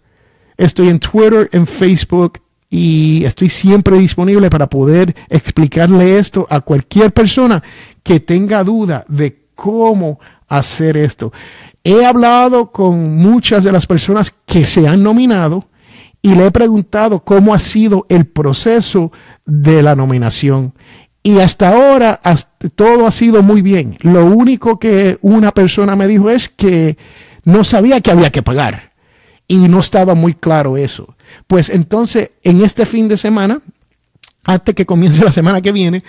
Estoy 0.56 0.88
en 0.88 0.98
Twitter, 0.98 1.48
en 1.52 1.66
Facebook 1.66 2.40
y 2.68 3.24
estoy 3.24 3.48
siempre 3.48 3.98
disponible 3.98 4.50
para 4.50 4.68
poder 4.68 5.14
explicarle 5.28 6.18
esto 6.18 6.46
a 6.50 6.60
cualquier 6.60 7.12
persona 7.12 7.62
que 8.02 8.20
tenga 8.20 8.64
duda 8.64 9.04
de 9.08 9.46
cómo 9.54 10.18
hacer 10.48 10.96
esto. 10.96 11.32
He 11.84 12.04
hablado 12.04 12.72
con 12.72 13.16
muchas 13.16 13.64
de 13.64 13.72
las 13.72 13.86
personas 13.86 14.34
que 14.46 14.66
se 14.66 14.88
han 14.88 15.02
nominado 15.02 15.68
y 16.26 16.34
le 16.34 16.46
he 16.46 16.50
preguntado 16.50 17.20
cómo 17.20 17.54
ha 17.54 17.60
sido 17.60 18.04
el 18.08 18.26
proceso 18.26 19.12
de 19.44 19.80
la 19.80 19.94
nominación. 19.94 20.74
Y 21.22 21.38
hasta 21.38 21.68
ahora 21.68 22.20
todo 22.74 23.06
ha 23.06 23.12
sido 23.12 23.44
muy 23.44 23.62
bien. 23.62 23.96
Lo 24.00 24.26
único 24.26 24.80
que 24.80 25.18
una 25.22 25.52
persona 25.52 25.94
me 25.94 26.08
dijo 26.08 26.28
es 26.28 26.48
que 26.48 26.98
no 27.44 27.62
sabía 27.62 28.00
que 28.00 28.10
había 28.10 28.30
que 28.30 28.42
pagar. 28.42 28.90
Y 29.46 29.68
no 29.68 29.78
estaba 29.78 30.16
muy 30.16 30.34
claro 30.34 30.76
eso. 30.76 31.14
Pues 31.46 31.70
entonces, 31.70 32.30
en 32.42 32.64
este 32.64 32.86
fin 32.86 33.06
de 33.06 33.18
semana, 33.18 33.62
antes 34.42 34.74
que 34.74 34.84
comience 34.84 35.24
la 35.24 35.30
semana 35.30 35.60
que 35.60 35.70
viene, 35.70 36.02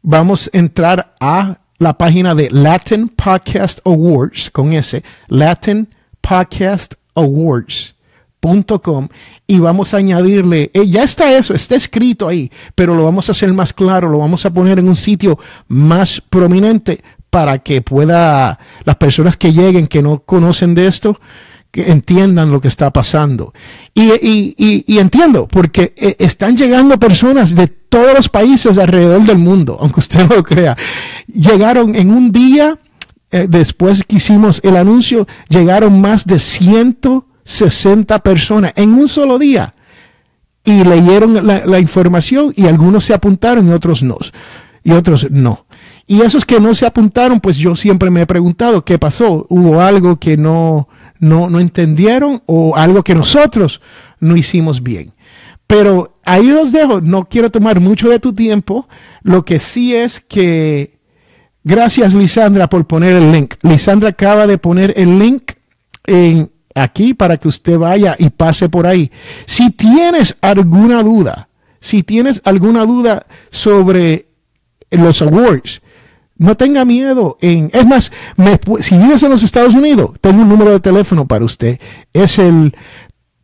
vamos 0.00 0.48
a 0.50 0.56
entrar 0.56 1.14
a 1.20 1.58
la 1.76 1.98
página 1.98 2.34
de 2.34 2.48
Latin 2.50 3.10
Podcast 3.10 3.80
Awards, 3.84 4.48
con 4.50 4.72
ese, 4.72 5.04
Latin 5.28 5.88
Podcast 6.22 6.94
Awards 7.14 7.97
Com, 8.40 9.08
y 9.46 9.58
vamos 9.58 9.92
a 9.92 9.96
añadirle, 9.96 10.70
eh, 10.72 10.86
ya 10.86 11.02
está 11.02 11.36
eso, 11.36 11.54
está 11.54 11.74
escrito 11.74 12.28
ahí, 12.28 12.50
pero 12.74 12.94
lo 12.94 13.04
vamos 13.04 13.28
a 13.28 13.32
hacer 13.32 13.52
más 13.52 13.72
claro, 13.72 14.08
lo 14.08 14.18
vamos 14.18 14.46
a 14.46 14.50
poner 14.50 14.78
en 14.78 14.88
un 14.88 14.96
sitio 14.96 15.38
más 15.66 16.20
prominente 16.20 17.02
para 17.30 17.58
que 17.58 17.82
pueda 17.82 18.58
las 18.84 18.96
personas 18.96 19.36
que 19.36 19.52
lleguen, 19.52 19.86
que 19.86 20.02
no 20.02 20.20
conocen 20.20 20.74
de 20.74 20.86
esto, 20.86 21.20
que 21.70 21.90
entiendan 21.90 22.50
lo 22.50 22.60
que 22.60 22.68
está 22.68 22.90
pasando. 22.92 23.52
Y, 23.92 24.54
y, 24.56 24.98
entiendo, 24.98 25.46
porque 25.46 25.92
eh, 25.96 26.16
están 26.18 26.56
llegando 26.56 26.98
personas 26.98 27.54
de 27.54 27.66
todos 27.66 28.14
los 28.14 28.28
países 28.28 28.78
alrededor 28.78 29.24
del 29.24 29.38
mundo, 29.38 29.76
aunque 29.80 30.00
usted 30.00 30.26
no 30.26 30.36
lo 30.36 30.42
crea. 30.42 30.76
Llegaron 31.26 31.94
en 31.94 32.10
un 32.10 32.32
día, 32.32 32.78
eh, 33.30 33.46
después 33.48 34.04
que 34.04 34.16
hicimos 34.16 34.60
el 34.64 34.76
anuncio, 34.76 35.26
llegaron 35.50 36.00
más 36.00 36.24
de 36.24 36.38
ciento 36.38 37.27
60 37.48 38.18
personas 38.18 38.74
en 38.76 38.92
un 38.92 39.08
solo 39.08 39.38
día 39.38 39.74
y 40.64 40.84
leyeron 40.84 41.46
la, 41.46 41.80
información 41.80 42.52
y 42.54 42.66
algunos 42.66 43.04
se 43.04 43.14
apuntaron 43.14 43.66
y 43.66 43.72
otros 43.72 44.02
no. 44.02 44.18
Y 44.84 44.92
otros 44.92 45.30
no. 45.30 45.64
Y 46.06 46.20
esos 46.20 46.44
que 46.44 46.60
no 46.60 46.74
se 46.74 46.84
apuntaron, 46.84 47.40
pues 47.40 47.56
yo 47.56 47.74
siempre 47.74 48.10
me 48.10 48.20
he 48.20 48.26
preguntado 48.26 48.84
qué 48.84 48.98
pasó. 48.98 49.46
¿Hubo 49.48 49.80
algo 49.80 50.18
que 50.18 50.36
no, 50.36 50.88
no, 51.20 51.48
no 51.48 51.58
entendieron 51.58 52.42
o 52.44 52.76
algo 52.76 53.02
que 53.02 53.14
nosotros 53.14 53.80
no 54.20 54.36
hicimos 54.36 54.82
bien? 54.82 55.14
Pero 55.66 56.18
ahí 56.26 56.48
los 56.48 56.70
dejo. 56.70 57.00
No 57.00 57.30
quiero 57.30 57.50
tomar 57.50 57.80
mucho 57.80 58.10
de 58.10 58.18
tu 58.18 58.34
tiempo. 58.34 58.86
Lo 59.22 59.46
que 59.46 59.58
sí 59.58 59.94
es 59.94 60.20
que 60.20 60.98
gracias 61.64 62.12
Lisandra 62.12 62.68
por 62.68 62.86
poner 62.86 63.16
el 63.16 63.32
link. 63.32 63.54
Lisandra 63.62 64.10
acaba 64.10 64.46
de 64.46 64.58
poner 64.58 64.92
el 64.98 65.18
link 65.18 65.52
en 66.04 66.50
aquí 66.78 67.14
para 67.14 67.36
que 67.36 67.48
usted 67.48 67.78
vaya 67.78 68.16
y 68.18 68.30
pase 68.30 68.68
por 68.68 68.86
ahí. 68.86 69.10
Si 69.46 69.70
tienes 69.70 70.36
alguna 70.40 71.02
duda, 71.02 71.48
si 71.80 72.02
tienes 72.02 72.40
alguna 72.44 72.84
duda 72.86 73.26
sobre 73.50 74.26
los 74.90 75.22
awards, 75.22 75.82
no 76.36 76.56
tenga 76.56 76.84
miedo. 76.84 77.38
Es 77.40 77.86
más, 77.86 78.12
si 78.80 78.96
vives 78.96 79.22
en 79.22 79.30
los 79.30 79.42
Estados 79.42 79.74
Unidos, 79.74 80.12
tengo 80.20 80.42
un 80.42 80.48
número 80.48 80.70
de 80.70 80.80
teléfono 80.80 81.26
para 81.26 81.44
usted. 81.44 81.80
Es 82.12 82.38
el 82.38 82.76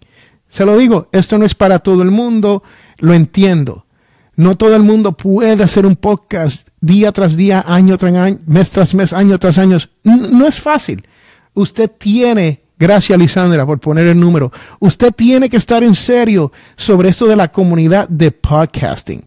Se 0.54 0.66
lo 0.66 0.78
digo, 0.78 1.08
esto 1.12 1.40
no 1.40 1.46
es 1.46 1.56
para 1.56 1.80
todo 1.80 2.04
el 2.04 2.12
mundo, 2.12 2.62
lo 3.00 3.16
entiendo. 3.16 3.88
No 4.36 4.56
todo 4.56 4.76
el 4.76 4.84
mundo 4.84 5.14
puede 5.14 5.64
hacer 5.64 5.84
un 5.84 5.96
podcast 5.96 6.68
día 6.80 7.12
tras 7.12 7.36
día, 7.36 7.66
año 7.68 7.98
tras 7.98 8.14
año, 8.14 8.38
mes 8.46 8.70
tras 8.70 8.94
mes, 8.94 9.14
año 9.14 9.40
tras 9.40 9.58
año. 9.58 9.80
No 10.04 10.46
es 10.46 10.62
fácil. 10.62 11.08
Usted 11.56 11.90
tiene, 11.98 12.62
gracias 12.78 13.18
Lisandra 13.18 13.66
por 13.66 13.80
poner 13.80 14.06
el 14.06 14.20
número, 14.20 14.52
usted 14.78 15.12
tiene 15.12 15.50
que 15.50 15.58
estar 15.58 15.84
en 15.84 15.96
serio 15.96 16.52
sobre 16.76 17.10
esto 17.10 17.26
de 17.26 17.36
la 17.36 17.52
comunidad 17.52 18.08
de 18.08 18.30
podcasting 18.30 19.26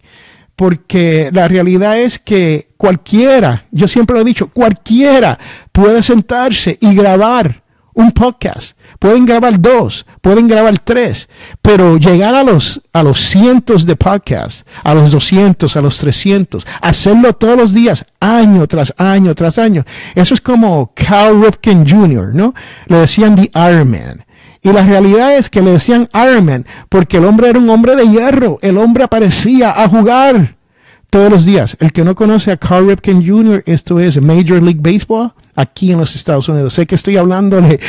porque 0.54 1.30
la 1.32 1.48
realidad 1.48 1.98
es 1.98 2.20
que 2.20 2.68
cualquiera, 2.76 3.66
yo 3.72 3.88
siempre 3.88 4.14
lo 4.14 4.22
he 4.22 4.24
dicho, 4.24 4.46
cualquiera 4.46 5.36
puede 5.72 6.04
sentarse 6.04 6.78
y 6.80 6.94
grabar 6.94 7.65
un 7.96 8.12
podcast. 8.12 8.76
Pueden 8.98 9.26
grabar 9.26 9.60
dos, 9.60 10.06
pueden 10.20 10.46
grabar 10.46 10.78
tres, 10.78 11.28
pero 11.62 11.96
llegar 11.96 12.34
a 12.34 12.44
los, 12.44 12.82
a 12.92 13.02
los 13.02 13.18
cientos 13.20 13.86
de 13.86 13.96
podcasts, 13.96 14.64
a 14.84 14.94
los 14.94 15.10
200, 15.10 15.76
a 15.76 15.80
los 15.80 15.98
300, 15.98 16.66
hacerlo 16.82 17.32
todos 17.32 17.56
los 17.56 17.74
días, 17.74 18.04
año 18.20 18.66
tras 18.66 18.94
año 18.98 19.34
tras 19.34 19.58
año. 19.58 19.84
Eso 20.14 20.34
es 20.34 20.40
como 20.42 20.92
Cal 20.94 21.42
Ripken 21.42 21.88
Jr., 21.88 22.34
¿no? 22.34 22.54
Le 22.86 22.98
decían 22.98 23.34
The 23.34 23.50
Iron 23.54 23.90
Man. 23.90 24.26
Y 24.60 24.72
la 24.72 24.82
realidad 24.82 25.34
es 25.36 25.48
que 25.48 25.62
le 25.62 25.70
decían 25.70 26.08
Iron 26.12 26.44
Man 26.44 26.66
porque 26.88 27.16
el 27.16 27.24
hombre 27.24 27.48
era 27.48 27.58
un 27.58 27.70
hombre 27.70 27.96
de 27.96 28.08
hierro. 28.08 28.58
El 28.60 28.76
hombre 28.76 29.04
aparecía 29.04 29.70
a 29.70 29.88
jugar 29.88 30.56
todos 31.08 31.30
los 31.30 31.46
días. 31.46 31.76
El 31.80 31.92
que 31.92 32.04
no 32.04 32.14
conoce 32.14 32.52
a 32.52 32.56
Carl 32.56 32.88
Ripken 32.88 33.26
Jr., 33.26 33.62
esto 33.64 34.00
es 34.00 34.20
Major 34.20 34.62
League 34.62 34.80
Baseball 34.80 35.32
aquí 35.56 35.92
en 35.92 35.98
los 35.98 36.14
Estados 36.14 36.48
Unidos. 36.48 36.74
Sé 36.74 36.86
que 36.86 36.94
estoy 36.94 37.16
hablándole 37.16 37.80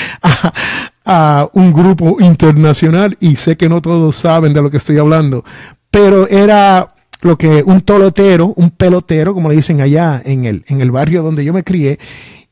a, 1.05 1.49
un 1.53 1.71
grupo 1.71 2.17
internacional 2.19 3.17
y 3.19 3.35
sé 3.35 3.55
que 3.55 3.69
no 3.69 3.81
todos 3.81 4.15
saben 4.15 4.53
de 4.53 4.61
lo 4.61 4.71
que 4.71 4.77
estoy 4.77 4.97
hablando, 4.97 5.45
pero 5.91 6.27
era 6.27 6.95
lo 7.21 7.37
que 7.37 7.63
un 7.65 7.81
tolotero, 7.81 8.53
un 8.55 8.71
pelotero, 8.71 9.33
como 9.33 9.49
le 9.49 9.55
dicen 9.55 9.79
allá 9.81 10.21
en 10.25 10.45
el, 10.45 10.65
en 10.67 10.81
el 10.81 10.91
barrio 10.91 11.23
donde 11.23 11.45
yo 11.45 11.53
me 11.53 11.63
crié, 11.63 11.99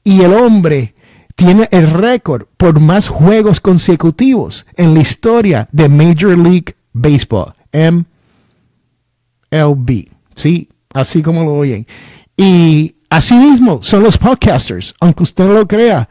y 0.04 0.22
el 0.22 0.34
hombre 0.34 0.96
tiene 1.36 1.68
el 1.72 1.90
récord 1.90 2.46
por 2.58 2.80
más 2.80 3.10
juegos 3.10 3.60
consecutivos 3.60 4.66
en 4.76 4.94
la 4.94 5.02
historia 5.02 5.68
de 5.72 5.90
Major 5.90 6.38
League 6.38 6.76
Baseball, 6.94 7.54
MLB. 7.74 8.06
Sí, 10.36 10.70
así 10.94 11.22
como 11.22 11.44
lo 11.44 11.56
oyen. 11.56 11.86
Y 12.38 12.95
así 13.10 13.36
mismo 13.36 13.82
son 13.82 14.04
los 14.04 14.18
podcasters, 14.18 14.94
aunque 15.00 15.24
usted 15.24 15.46
no 15.46 15.54
lo 15.54 15.68
crea. 15.68 16.10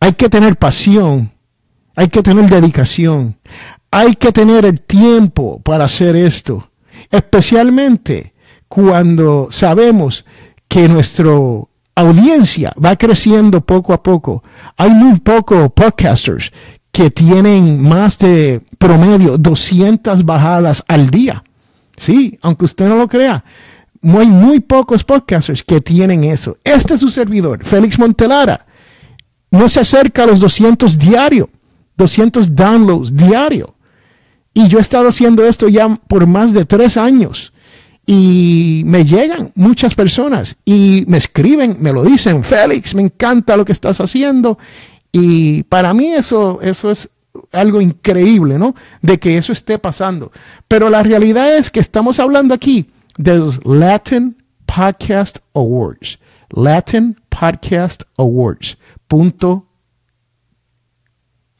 Hay 0.00 0.12
que 0.14 0.28
tener 0.28 0.56
pasión, 0.56 1.32
hay 1.94 2.08
que 2.08 2.22
tener 2.22 2.48
dedicación, 2.48 3.36
hay 3.90 4.16
que 4.16 4.32
tener 4.32 4.64
el 4.64 4.80
tiempo 4.80 5.60
para 5.62 5.84
hacer 5.84 6.16
esto, 6.16 6.70
especialmente 7.10 8.34
cuando 8.68 9.48
sabemos 9.50 10.24
que 10.68 10.88
nuestro 10.88 11.68
audiencia 11.94 12.72
va 12.82 12.96
creciendo 12.96 13.60
poco 13.60 13.92
a 13.92 14.02
poco. 14.02 14.42
Hay 14.76 14.90
muy 14.90 15.20
pocos 15.20 15.70
podcasters 15.72 16.52
que 16.90 17.10
tienen 17.10 17.82
más 17.82 18.18
de 18.18 18.62
promedio 18.78 19.38
200 19.38 20.24
bajadas 20.24 20.84
al 20.88 21.10
día. 21.10 21.44
Sí, 21.96 22.38
aunque 22.42 22.64
usted 22.64 22.88
no 22.88 22.96
lo 22.96 23.08
crea. 23.08 23.44
Hay 24.02 24.26
muy 24.26 24.60
pocos 24.60 25.04
podcasters 25.04 25.62
que 25.62 25.80
tienen 25.80 26.24
eso. 26.24 26.58
Este 26.64 26.94
es 26.94 27.00
su 27.00 27.08
servidor, 27.08 27.64
Félix 27.64 27.98
Montelara. 27.98 28.66
No 29.50 29.68
se 29.68 29.80
acerca 29.80 30.24
a 30.24 30.26
los 30.26 30.40
200 30.40 30.98
diario, 30.98 31.48
200 31.96 32.54
downloads 32.54 33.14
diario. 33.14 33.74
Y 34.54 34.68
yo 34.68 34.78
he 34.78 34.82
estado 34.82 35.08
haciendo 35.08 35.44
esto 35.44 35.68
ya 35.68 35.88
por 36.08 36.26
más 36.26 36.52
de 36.52 36.64
tres 36.64 36.96
años 36.96 37.52
y 38.06 38.82
me 38.84 39.04
llegan 39.04 39.52
muchas 39.54 39.94
personas 39.94 40.56
y 40.64 41.04
me 41.06 41.18
escriben, 41.18 41.76
me 41.78 41.92
lo 41.92 42.02
dicen, 42.02 42.42
Félix, 42.42 42.94
me 42.94 43.02
encanta 43.02 43.56
lo 43.56 43.64
que 43.64 43.72
estás 43.72 44.00
haciendo. 44.00 44.58
Y 45.12 45.62
para 45.64 45.94
mí 45.94 46.12
eso, 46.12 46.60
eso 46.62 46.90
es 46.90 47.08
algo 47.52 47.80
increíble, 47.80 48.58
¿no? 48.58 48.74
De 49.00 49.18
que 49.18 49.38
eso 49.38 49.52
esté 49.52 49.78
pasando. 49.78 50.32
Pero 50.66 50.90
la 50.90 51.02
realidad 51.02 51.56
es 51.56 51.70
que 51.70 51.80
estamos 51.80 52.18
hablando 52.18 52.54
aquí 52.54 52.90
de 53.16 53.36
los 53.36 53.64
Latin 53.64 54.36
Podcast 54.66 55.38
Awards. 55.54 56.18
Latin 56.50 57.20
Podcast 57.28 58.02
Awards. 58.16 58.76
Punto 59.08 59.66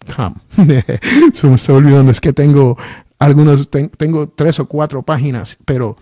Se 1.33 1.47
me 1.47 1.55
está 1.55 1.73
olvidando, 1.73 2.11
es 2.11 2.21
que 2.21 2.33
tengo 2.33 2.77
algunos, 3.19 3.71
tengo 3.71 4.29
tres 4.29 4.59
o 4.61 4.67
cuatro 4.67 5.03
páginas, 5.03 5.57
pero 5.65 5.97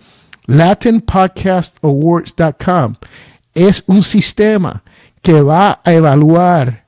LatinPodcastAwards.com 0.47 2.95
es 3.53 3.83
un 3.87 4.03
sistema 4.03 4.83
que 5.21 5.41
va 5.41 5.81
a 5.83 5.93
evaluar 5.93 6.85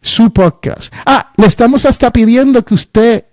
su 0.00 0.32
podcast. 0.32 0.92
Ah, 1.06 1.30
le 1.36 1.46
estamos 1.46 1.86
hasta 1.86 2.12
pidiendo 2.12 2.64
que 2.64 2.74
usted, 2.74 3.26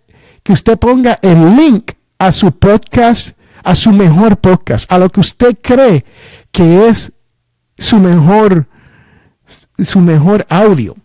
que 0.43 0.53
usted 0.53 0.77
ponga 0.77 1.17
el 1.21 1.55
link 1.55 1.93
a 2.19 2.31
su 2.31 2.51
podcast, 2.51 3.31
a 3.69 3.75
su 3.75 3.91
mejor 3.91 4.37
podcast, 4.37 4.91
a 4.91 4.97
lo 4.97 5.11
que 5.11 5.19
usted 5.19 5.55
cree 5.61 6.03
que 6.51 6.87
es 6.87 7.11
su 7.77 7.97
mejor, 7.97 8.65
su 9.77 9.99
mejor 9.99 10.43
audio. 10.49 10.95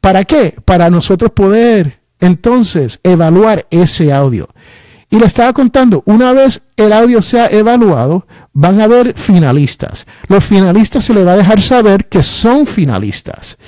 ¿Para 0.00 0.24
qué? 0.24 0.56
Para 0.64 0.90
nosotros 0.90 1.30
poder 1.30 2.00
entonces 2.18 2.98
evaluar 3.04 3.68
ese 3.70 4.12
audio. 4.12 4.48
Y 5.08 5.20
le 5.20 5.26
estaba 5.26 5.52
contando, 5.52 6.02
una 6.06 6.32
vez 6.32 6.60
el 6.76 6.92
audio 6.92 7.22
sea 7.22 7.46
evaluado, 7.46 8.26
van 8.52 8.80
a 8.80 8.84
haber 8.84 9.14
finalistas. 9.14 10.04
Los 10.26 10.44
finalistas 10.44 11.04
se 11.04 11.14
les 11.14 11.24
va 11.24 11.34
a 11.34 11.36
dejar 11.36 11.62
saber 11.62 12.08
que 12.08 12.24
son 12.24 12.66
finalistas. 12.66 13.58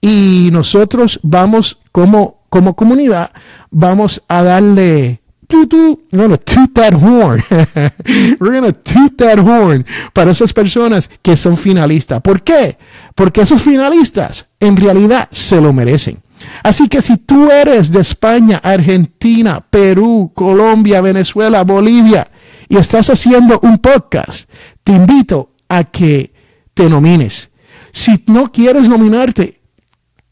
Y 0.00 0.48
nosotros 0.50 1.20
vamos 1.22 1.78
como, 1.92 2.40
como 2.48 2.74
comunidad, 2.74 3.32
vamos 3.70 4.24
a 4.28 4.42
darle 4.42 5.20
we're 5.50 5.96
gonna 6.12 6.36
toot 6.36 6.74
that 6.74 6.94
horn. 6.94 7.42
we're 8.40 8.52
gonna 8.52 8.72
toot 8.72 9.16
that 9.16 9.38
horn 9.38 9.84
para 10.12 10.30
esas 10.30 10.52
personas 10.52 11.08
que 11.22 11.36
son 11.36 11.56
finalistas. 11.56 12.20
¿Por 12.20 12.42
qué? 12.42 12.76
Porque 13.14 13.42
esos 13.42 13.62
finalistas 13.62 14.46
en 14.60 14.76
realidad 14.76 15.28
se 15.30 15.60
lo 15.60 15.72
merecen. 15.72 16.18
Así 16.62 16.88
que 16.88 17.02
si 17.02 17.16
tú 17.16 17.50
eres 17.50 17.90
de 17.90 18.00
España, 18.00 18.60
Argentina, 18.62 19.64
Perú, 19.68 20.32
Colombia, 20.34 21.00
Venezuela, 21.00 21.64
Bolivia 21.64 22.30
y 22.68 22.76
estás 22.76 23.10
haciendo 23.10 23.58
un 23.62 23.78
podcast, 23.78 24.48
te 24.84 24.92
invito 24.92 25.52
a 25.68 25.84
que 25.84 26.32
te 26.74 26.88
nomines. 26.88 27.50
Si 27.92 28.22
no 28.26 28.52
quieres 28.52 28.88
nominarte, 28.88 29.60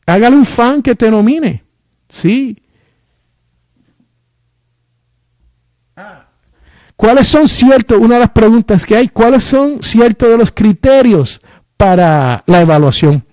hágale 0.06 0.36
un 0.36 0.46
fan 0.46 0.82
que 0.82 0.94
te 0.94 1.10
nomine. 1.10 1.64
Sí. 2.08 2.56
¿Cuáles 6.96 7.28
son 7.28 7.46
ciertos? 7.46 7.98
Una 7.98 8.14
de 8.14 8.20
las 8.20 8.30
preguntas 8.30 8.84
que 8.86 8.96
hay, 8.96 9.08
¿cuáles 9.08 9.44
son 9.44 9.82
ciertos 9.82 10.30
de 10.30 10.38
los 10.38 10.50
criterios 10.50 11.42
para 11.76 12.42
la 12.46 12.62
evaluación? 12.62 13.24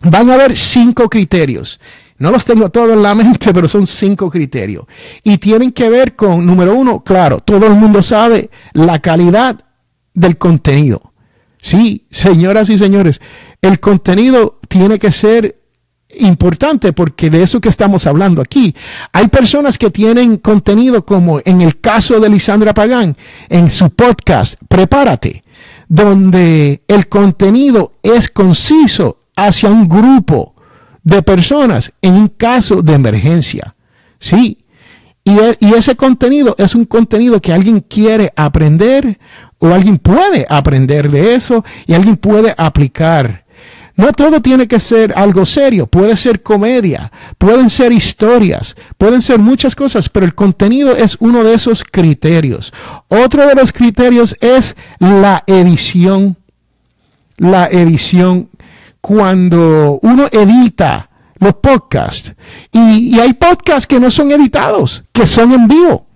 Van 0.00 0.30
a 0.30 0.34
haber 0.34 0.56
cinco 0.56 1.08
criterios. 1.08 1.80
No 2.18 2.30
los 2.30 2.44
tengo 2.44 2.68
todos 2.68 2.92
en 2.92 3.02
la 3.02 3.14
mente, 3.16 3.52
pero 3.54 3.68
son 3.68 3.86
cinco 3.86 4.30
criterios. 4.30 4.84
Y 5.24 5.38
tienen 5.38 5.72
que 5.72 5.88
ver 5.88 6.14
con, 6.14 6.44
número 6.44 6.74
uno, 6.74 7.02
claro, 7.02 7.40
todo 7.40 7.66
el 7.66 7.72
mundo 7.72 8.02
sabe 8.02 8.50
la 8.74 8.98
calidad 8.98 9.64
del 10.12 10.36
contenido. 10.36 11.12
Sí, 11.58 12.06
señoras 12.10 12.68
y 12.70 12.78
señores, 12.78 13.20
el 13.62 13.80
contenido 13.80 14.60
tiene 14.68 14.98
que 14.98 15.12
ser 15.12 15.59
importante 16.18 16.92
porque 16.92 17.30
de 17.30 17.42
eso 17.42 17.60
que 17.60 17.68
estamos 17.68 18.06
hablando 18.06 18.42
aquí. 18.42 18.74
Hay 19.12 19.28
personas 19.28 19.78
que 19.78 19.90
tienen 19.90 20.38
contenido 20.38 21.04
como 21.04 21.40
en 21.44 21.60
el 21.60 21.80
caso 21.80 22.20
de 22.20 22.28
Lisandra 22.28 22.74
Pagán, 22.74 23.16
en 23.48 23.70
su 23.70 23.90
podcast, 23.90 24.54
Prepárate, 24.68 25.44
donde 25.88 26.82
el 26.88 27.08
contenido 27.08 27.92
es 28.02 28.28
conciso 28.28 29.18
hacia 29.36 29.70
un 29.70 29.88
grupo 29.88 30.54
de 31.02 31.22
personas 31.22 31.92
en 32.02 32.14
un 32.14 32.28
caso 32.28 32.82
de 32.82 32.94
emergencia. 32.94 33.74
Sí. 34.18 34.58
Y, 35.24 35.38
e, 35.38 35.56
y, 35.60 35.74
ese 35.74 35.96
contenido 35.96 36.54
es 36.58 36.74
un 36.74 36.86
contenido 36.86 37.40
que 37.40 37.52
alguien 37.52 37.80
quiere 37.80 38.32
aprender 38.36 39.18
o 39.58 39.68
alguien 39.68 39.98
puede 39.98 40.46
aprender 40.48 41.10
de 41.10 41.34
eso 41.34 41.62
y 41.86 41.92
alguien 41.92 42.16
puede 42.16 42.54
aplicar. 42.56 43.39
No 44.00 44.12
todo 44.12 44.40
tiene 44.40 44.66
que 44.66 44.80
ser 44.80 45.12
algo 45.14 45.44
serio, 45.44 45.86
puede 45.86 46.16
ser 46.16 46.42
comedia, 46.42 47.12
pueden 47.36 47.68
ser 47.68 47.92
historias, 47.92 48.74
pueden 48.96 49.20
ser 49.20 49.40
muchas 49.40 49.74
cosas, 49.74 50.08
pero 50.08 50.24
el 50.24 50.34
contenido 50.34 50.96
es 50.96 51.18
uno 51.20 51.44
de 51.44 51.52
esos 51.52 51.84
criterios. 51.84 52.72
Otro 53.08 53.46
de 53.46 53.54
los 53.54 53.74
criterios 53.74 54.34
es 54.40 54.74
la 55.00 55.44
edición. 55.46 56.38
La 57.36 57.66
edición 57.66 58.48
cuando 59.02 59.98
uno 60.00 60.28
edita 60.32 61.10
los 61.38 61.56
podcasts. 61.56 62.34
Y, 62.72 63.20
hay 63.20 63.34
podcasts 63.34 63.86
que 63.86 64.00
no 64.00 64.10
son 64.10 64.32
editados, 64.32 65.04
que 65.12 65.26
son 65.26 65.52
en 65.52 65.68
vivo. 65.68 66.06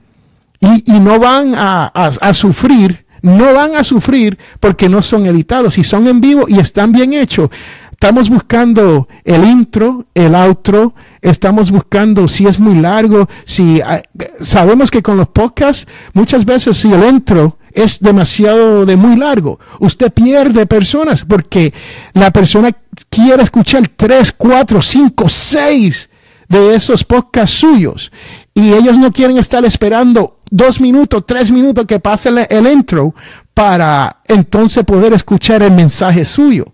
Y, 0.58 0.90
no 1.00 1.18
van 1.18 1.52
a, 1.54 2.32
sufrir, 2.32 3.03
no 3.24 3.54
van 3.54 3.74
a 3.74 3.82
sufrir 3.82 4.38
porque 4.60 4.90
no 4.90 5.00
son 5.00 5.24
editados. 5.24 5.74
Si 5.74 5.82
son 5.82 6.06
en 6.06 6.20
vivo 6.20 6.44
y 6.46 6.58
están 6.58 6.92
bien 6.92 7.14
hechos, 7.14 7.48
estamos 7.90 8.28
buscando 8.28 9.08
el 9.24 9.44
intro, 9.44 10.04
el 10.14 10.34
outro, 10.34 10.94
estamos 11.22 11.70
buscando 11.70 12.28
si 12.28 12.46
es 12.46 12.60
muy 12.60 12.74
largo, 12.74 13.26
si 13.46 13.80
ah, 13.80 14.02
sabemos 14.40 14.90
que 14.90 15.02
con 15.02 15.16
los 15.16 15.28
podcasts 15.28 15.86
muchas 16.12 16.44
veces 16.44 16.76
si 16.76 16.92
el 16.92 17.02
intro 17.02 17.56
es 17.72 17.98
demasiado 17.98 18.84
de 18.84 18.96
muy 18.96 19.16
largo. 19.16 19.58
Usted 19.80 20.12
pierde 20.12 20.66
personas 20.66 21.24
porque 21.24 21.72
la 22.12 22.30
persona 22.30 22.72
quiere 23.08 23.42
escuchar 23.42 23.88
tres, 23.96 24.34
cuatro, 24.36 24.82
cinco, 24.82 25.30
seis 25.30 26.10
de 26.46 26.74
esos 26.74 27.02
podcasts 27.04 27.56
suyos 27.56 28.12
y 28.52 28.74
ellos 28.74 28.98
no 28.98 29.10
quieren 29.12 29.38
estar 29.38 29.64
esperando 29.64 30.40
dos 30.54 30.80
minutos, 30.80 31.24
tres 31.26 31.50
minutos 31.50 31.84
que 31.84 31.98
pase 31.98 32.28
el, 32.48 32.66
intro 32.68 33.12
para 33.52 34.20
entonces 34.28 34.84
poder 34.84 35.12
escuchar 35.12 35.62
el 35.64 35.72
mensaje 35.72 36.24
suyo. 36.24 36.66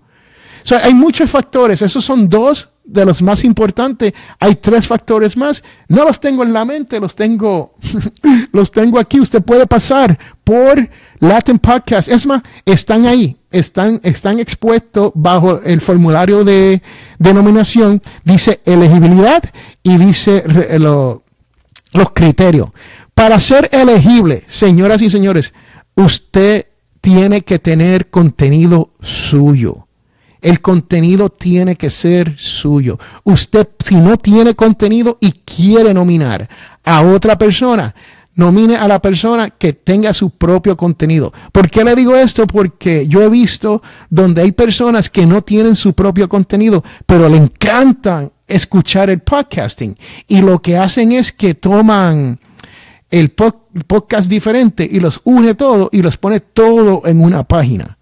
hay 0.83 0.93
muchos 0.93 1.31
factores, 1.31 1.81
esos 1.81 2.05
son 2.05 2.29
dos 2.29 2.69
de 2.85 3.07
los 3.07 3.23
más 3.23 3.45
importantes. 3.45 4.13
Hay 4.39 4.57
tres 4.57 4.87
factores 4.87 5.37
más. 5.37 5.63
No 5.89 6.05
los 6.05 6.21
tengo 6.21 6.43
en 6.43 6.53
la 6.53 6.65
mente, 6.65 7.01
los 7.01 7.15
tengo, 7.15 7.75
los 8.53 8.71
tengo 8.71 8.99
aquí. 8.99 9.21
Usted 9.21 9.43
puede 9.43 9.67
pasar 9.67 10.19
por 10.45 10.89
Latin 11.19 11.59
Podcast. 11.59 12.09
Es 12.09 12.27
más, 12.27 12.43
están 12.67 13.07
ahí, 13.07 13.39
están, 13.51 14.01
están 14.03 14.41
expuestos 14.41 15.13
bajo 15.15 15.63
el 15.63 15.81
formulario 15.81 16.45
de 16.45 16.83
denominación. 17.19 18.03
Dice 18.25 18.61
elegibilidad 18.67 19.43
y 19.83 19.97
dice 19.97 20.45
los 20.79 22.11
criterios. 22.13 22.71
Para 23.21 23.39
ser 23.39 23.69
elegible, 23.71 24.45
señoras 24.47 25.03
y 25.03 25.11
señores, 25.11 25.53
usted 25.95 26.69
tiene 27.03 27.43
que 27.43 27.59
tener 27.59 28.09
contenido 28.09 28.95
suyo. 29.03 29.89
El 30.41 30.63
contenido 30.63 31.29
tiene 31.29 31.77
que 31.77 31.91
ser 31.91 32.39
suyo. 32.39 32.99
Usted, 33.25 33.69
si 33.85 33.97
no 33.97 34.17
tiene 34.17 34.55
contenido 34.55 35.19
y 35.21 35.33
quiere 35.33 35.93
nominar 35.93 36.49
a 36.83 37.03
otra 37.03 37.37
persona, 37.37 37.95
nomine 38.37 38.77
a 38.77 38.89
la 38.89 39.03
persona 39.03 39.51
que 39.51 39.75
tenga 39.75 40.15
su 40.15 40.31
propio 40.31 40.79
contenido. 40.79 41.31
¿Por 41.53 41.71
qué 41.71 41.85
le 41.85 41.95
digo 41.95 42.17
esto? 42.17 42.47
Porque 42.47 43.07
yo 43.07 43.21
he 43.21 43.29
visto 43.29 43.83
donde 44.09 44.41
hay 44.41 44.53
personas 44.53 45.11
que 45.11 45.27
no 45.27 45.43
tienen 45.43 45.77
su 45.77 45.93
propio 45.93 46.27
contenido, 46.27 46.83
pero 47.05 47.29
le 47.29 47.37
encantan 47.37 48.33
escuchar 48.47 49.11
el 49.11 49.21
podcasting. 49.21 49.95
Y 50.27 50.41
lo 50.41 50.63
que 50.63 50.79
hacen 50.79 51.13
es 51.13 51.33
que 51.33 51.53
toman 51.53 52.41
el 53.11 53.31
podcast 53.31 54.31
diferente 54.31 54.89
y 54.91 55.01
los 55.01 55.21
une 55.25 55.55
todo 55.55 55.89
y 55.93 56.03
los 56.03 56.17
pone 56.17 56.41
todo 56.41 57.03
en 57.07 57.23
una 57.23 57.45
página. 57.45 57.99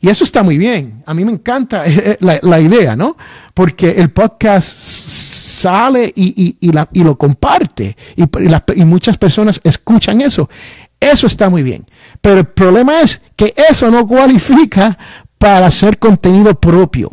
Y 0.00 0.08
eso 0.08 0.24
está 0.24 0.42
muy 0.42 0.58
bien. 0.58 1.02
A 1.06 1.14
mí 1.14 1.24
me 1.24 1.32
encanta 1.32 1.86
eh, 1.86 2.18
eh, 2.20 2.38
la, 2.42 2.60
idea, 2.60 2.96
¿no? 2.96 3.16
Porque 3.54 3.90
el 3.90 4.10
podcast 4.10 4.66
sale 4.68 6.12
y, 6.14 6.56
lo 7.02 7.16
comparte 7.16 7.96
y, 8.14 8.84
muchas 8.84 9.16
personas 9.16 9.60
escuchan 9.64 10.20
eso. 10.20 10.48
Eso 11.00 11.26
está 11.26 11.48
muy 11.48 11.62
bien. 11.62 11.86
Pero 12.20 12.40
el 12.40 12.46
problema 12.46 13.00
es 13.00 13.20
que 13.34 13.54
eso 13.70 13.90
no 13.90 14.06
cualifica 14.06 14.96
para 15.38 15.66
hacer 15.66 15.98
contenido 15.98 16.58
propio. 16.58 17.12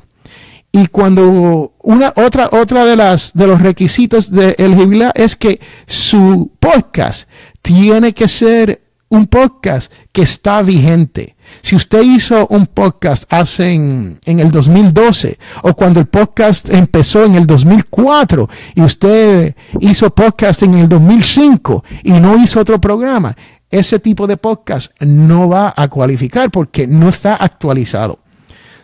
Y 0.76 0.88
cuando 0.88 1.74
una 1.84 2.14
otra 2.16 2.50
otra 2.52 2.84
de 2.84 2.96
las 2.96 3.32
de 3.34 3.46
los 3.46 3.62
requisitos 3.62 4.32
de 4.32 4.56
elegibilidad 4.58 5.12
es 5.14 5.36
que 5.36 5.62
su 5.86 6.52
podcast 6.60 7.30
tiene 7.62 8.14
que 8.14 8.28
ser 8.28 8.82
un 9.10 9.28
podcast 9.28 9.94
que 10.12 10.24
está 10.24 10.64
vigente. 10.64 11.36
Si 11.62 11.76
usted 11.76 12.02
hizo 12.02 12.48
un 12.48 12.66
podcast 12.66 13.32
hace 13.32 13.72
en, 13.72 14.20
el 14.26 14.50
2012 14.50 15.38
o 15.62 15.76
cuando 15.76 16.00
el 16.00 16.08
podcast 16.08 16.72
empezó 16.72 17.24
en 17.24 17.36
el 17.36 17.46
2004 17.46 18.50
y 18.74 18.82
usted 18.82 19.56
hizo 19.80 20.10
podcast 20.16 20.64
en 20.64 20.74
el 20.74 20.90
2005 20.90 21.84
y 22.02 22.14
no 22.14 22.44
hizo 22.44 22.62
otro 22.62 22.82
programa, 22.82 23.38
ese 23.70 24.00
tipo 24.00 24.26
de 24.26 24.38
podcast 24.38 24.92
no 25.02 25.48
va 25.48 25.72
a 25.78 25.88
cualificar 25.88 26.50
porque 26.50 26.88
no 26.88 27.10
está 27.10 27.36
actualizado. 27.36 28.18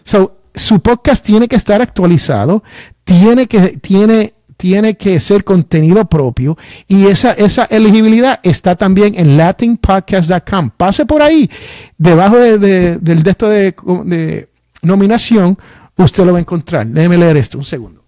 So, 0.03 0.38
su 0.59 0.79
podcast 0.81 1.25
tiene 1.25 1.47
que 1.47 1.55
estar 1.55 1.81
actualizado, 1.81 2.63
tiene 3.03 3.47
que, 3.47 3.77
tiene 3.77 4.33
tiene 4.57 4.97
que 4.97 5.21
ser 5.21 5.45
contenido 5.45 6.03
propio 6.09 6.57
y 6.85 7.07
esa, 7.07 7.31
esa 7.31 7.63
elegibilidad 7.63 8.41
está 8.43 8.75
también 8.75 9.17
en 9.17 9.37
latinpodcast.com. 9.37 10.71
Pase 10.75 11.05
por 11.05 11.21
ahí, 11.21 11.49
debajo 11.97 12.37
del 12.37 13.23
texto 13.23 13.47
de, 13.47 13.73
de 14.03 14.49
nominación, 14.81 15.57
usted 15.95 16.25
lo 16.25 16.33
va 16.33 16.39
a 16.39 16.41
encontrar. 16.41 16.85
Déjeme 16.87 17.17
leer 17.17 17.37
esto, 17.37 17.57
un 17.57 17.63
segundo. 17.63 17.99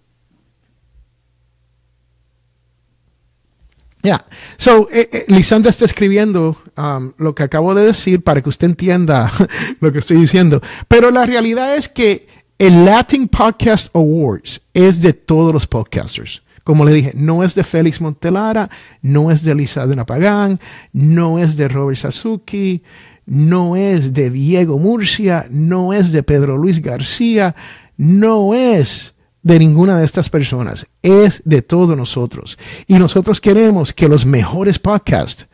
Ya, 4.03 4.25
so 4.57 4.89
eh, 4.91 5.09
eh, 5.11 5.25
Lisandra 5.27 5.69
está 5.69 5.85
escribiendo 5.85 6.57
um, 6.75 7.13
lo 7.17 7.35
que 7.35 7.43
acabo 7.43 7.75
de 7.75 7.85
decir 7.85 8.23
para 8.23 8.41
que 8.41 8.49
usted 8.49 8.67
entienda 8.67 9.31
lo 9.79 9.91
que 9.91 9.99
estoy 9.99 10.17
diciendo. 10.17 10.61
Pero 10.87 11.11
la 11.11 11.25
realidad 11.25 11.75
es 11.75 11.87
que 11.87 12.27
el 12.61 12.85
Latin 12.85 13.27
Podcast 13.27 13.87
Awards 13.95 14.61
es 14.71 15.01
de 15.01 15.13
todos 15.13 15.51
los 15.51 15.65
podcasters. 15.65 16.43
Como 16.63 16.85
le 16.85 16.93
dije, 16.93 17.11
no 17.15 17.43
es 17.43 17.55
de 17.55 17.63
Félix 17.63 17.99
Montelara, 17.99 18.69
no 19.01 19.31
es 19.31 19.43
de 19.43 19.55
Lisa 19.55 19.87
de 19.87 19.95
Napagán, 19.95 20.59
no 20.93 21.39
es 21.39 21.57
de 21.57 21.67
Robert 21.67 21.97
Sasuki, 21.97 22.83
no 23.25 23.75
es 23.75 24.13
de 24.13 24.29
Diego 24.29 24.77
Murcia, 24.77 25.47
no 25.49 25.91
es 25.91 26.11
de 26.11 26.21
Pedro 26.21 26.55
Luis 26.55 26.83
García, 26.83 27.55
no 27.97 28.53
es 28.53 29.15
de 29.41 29.57
ninguna 29.57 29.97
de 29.97 30.05
estas 30.05 30.29
personas, 30.29 30.85
es 31.01 31.41
de 31.43 31.63
todos 31.63 31.97
nosotros. 31.97 32.59
Y 32.85 32.93
nosotros 32.99 33.41
queremos 33.41 33.91
que 33.91 34.07
los 34.07 34.23
mejores 34.23 34.77
podcasts 34.77 35.47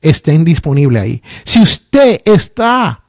estén 0.00 0.42
disponibles 0.42 1.02
ahí. 1.02 1.22
Si 1.44 1.62
usted 1.62 2.20
está 2.24 3.04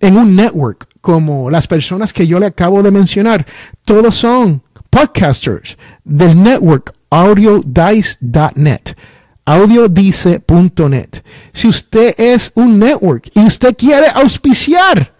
en 0.00 0.16
un 0.16 0.34
network 0.34 0.88
como 1.06 1.48
las 1.50 1.68
personas 1.68 2.12
que 2.12 2.26
yo 2.26 2.40
le 2.40 2.46
acabo 2.46 2.82
de 2.82 2.90
mencionar, 2.90 3.46
todos 3.84 4.16
son 4.16 4.60
podcasters 4.90 5.78
del 6.02 6.42
network 6.42 6.92
audiodice.net 7.10 8.96
audiodice.net. 9.44 11.22
Si 11.52 11.68
usted 11.68 12.12
es 12.18 12.50
un 12.56 12.80
network 12.80 13.30
y 13.34 13.46
usted 13.46 13.76
quiere 13.76 14.08
auspiciar 14.08 15.14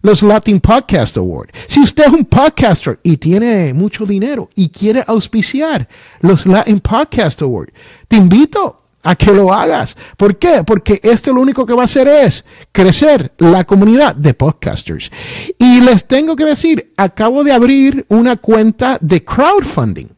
los 0.00 0.22
Latin 0.22 0.60
Podcast 0.60 1.18
Award, 1.18 1.50
si 1.66 1.80
usted 1.80 2.06
es 2.06 2.12
un 2.14 2.24
podcaster 2.24 2.98
y 3.02 3.18
tiene 3.18 3.74
mucho 3.74 4.06
dinero 4.06 4.48
y 4.54 4.70
quiere 4.70 5.04
auspiciar 5.06 5.86
los 6.22 6.46
Latin 6.46 6.80
Podcast 6.80 7.42
Award, 7.42 7.68
te 8.08 8.16
invito 8.16 8.87
a 9.08 9.14
que 9.16 9.32
lo 9.32 9.54
hagas. 9.54 9.96
¿Por 10.18 10.36
qué? 10.36 10.62
Porque 10.64 11.00
esto 11.02 11.32
lo 11.32 11.40
único 11.40 11.64
que 11.64 11.72
va 11.72 11.80
a 11.80 11.84
hacer 11.86 12.06
es 12.06 12.44
crecer 12.72 13.32
la 13.38 13.64
comunidad 13.64 14.14
de 14.14 14.34
podcasters. 14.34 15.10
Y 15.58 15.80
les 15.80 16.06
tengo 16.06 16.36
que 16.36 16.44
decir, 16.44 16.92
acabo 16.94 17.42
de 17.42 17.52
abrir 17.52 18.04
una 18.10 18.36
cuenta 18.36 18.98
de 19.00 19.24
crowdfunding. 19.24 20.08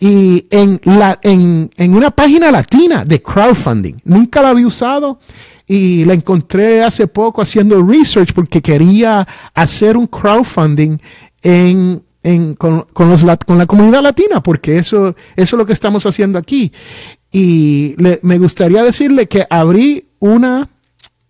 Y 0.00 0.48
en, 0.50 0.80
la, 0.82 1.20
en, 1.22 1.70
una 1.78 2.10
página 2.10 2.50
latina 2.50 3.04
de 3.04 3.22
crowdfunding. 3.22 4.00
Nunca 4.02 4.42
la 4.42 4.48
había 4.48 4.66
usado 4.66 5.20
y 5.68 6.04
la 6.04 6.14
encontré 6.14 6.82
hace 6.82 7.06
poco 7.06 7.40
haciendo 7.40 7.80
research 7.86 8.32
porque 8.32 8.60
quería 8.60 9.28
hacer 9.54 9.96
un 9.96 10.08
crowdfunding 10.08 10.98
en, 11.40 12.02
con, 12.56 12.84
la 13.54 13.66
comunidad 13.66 14.02
latina, 14.02 14.42
porque 14.42 14.76
eso, 14.76 15.14
eso 15.36 15.56
es 15.56 15.58
lo 15.58 15.64
que 15.64 15.72
estamos 15.72 16.04
haciendo 16.04 16.36
aquí. 16.36 16.72
Y 17.30 17.94
me 17.98 18.38
gustaría 18.38 18.82
decirle 18.82 19.28
que 19.28 19.46
abrí 19.50 20.08
una, 20.18 20.68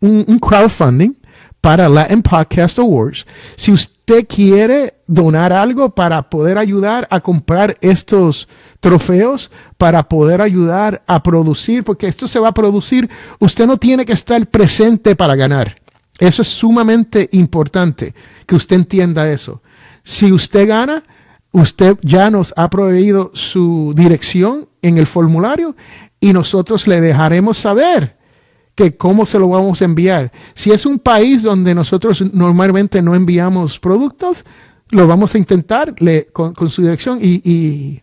un, 0.01 0.39
crowdfunding 0.39 1.17
para 1.61 1.89
Latin 1.89 2.23
Podcast 2.23 2.79
Awards. 2.79 3.27
Si 3.57 3.73
usted 3.73 4.27
quiere 4.27 4.95
donar 5.07 5.53
algo 5.53 5.91
para 5.91 6.31
poder 6.31 6.59
ayudar 6.59 7.07
a 7.11 7.21
comprar 7.21 7.77
estos 7.81 8.49
trofeos, 8.81 9.51
para 9.77 10.09
poder 10.09 10.41
ayudar 10.41 11.03
a 11.07 11.23
producir, 11.23 11.85
porque 11.85 12.07
esto 12.07 12.29
se 12.29 12.39
va 12.39 12.49
a 12.49 12.55
producir, 12.55 13.09
usted 13.39 13.67
no 13.67 13.77
tiene 13.77 14.07
que 14.07 14.13
estar 14.13 14.47
presente 14.47 15.17
para 15.17 15.35
ganar. 15.35 15.77
Eso 16.19 16.43
es 16.43 16.49
sumamente 16.49 17.29
importante 17.33 18.15
que 18.47 18.57
usted 18.57 18.77
entienda 18.77 19.31
eso. 19.31 19.63
Si 20.03 20.33
usted 20.33 20.67
gana, 20.67 21.05
usted 21.53 21.97
ya 22.03 22.31
nos 22.31 22.53
ha 22.57 22.69
proveído 22.71 23.31
su 23.35 23.93
dirección 23.95 24.68
en 24.83 24.99
el 24.99 25.07
formulario 25.07 25.75
y 26.21 26.33
nosotros 26.33 26.87
le 26.87 27.01
dejaremos 27.01 27.59
saber 27.59 28.17
que 28.75 28.97
cómo 28.97 29.27
se 29.27 29.38
lo 29.38 29.49
vamos 29.49 29.83
a 29.83 29.85
enviar. 29.85 30.31
Si 30.55 30.71
es 30.71 30.87
un 30.87 31.01
país 31.01 31.43
donde 31.43 31.75
nosotros 31.75 32.23
normalmente 32.33 33.03
no 33.03 33.17
enviamos 33.17 33.79
productos, 33.79 34.45
lo 34.91 35.07
vamos 35.07 35.35
a 35.35 35.38
intentar 35.38 35.95
con, 36.33 36.71
su 36.71 36.83
dirección 36.83 37.19
y, 37.21 38.01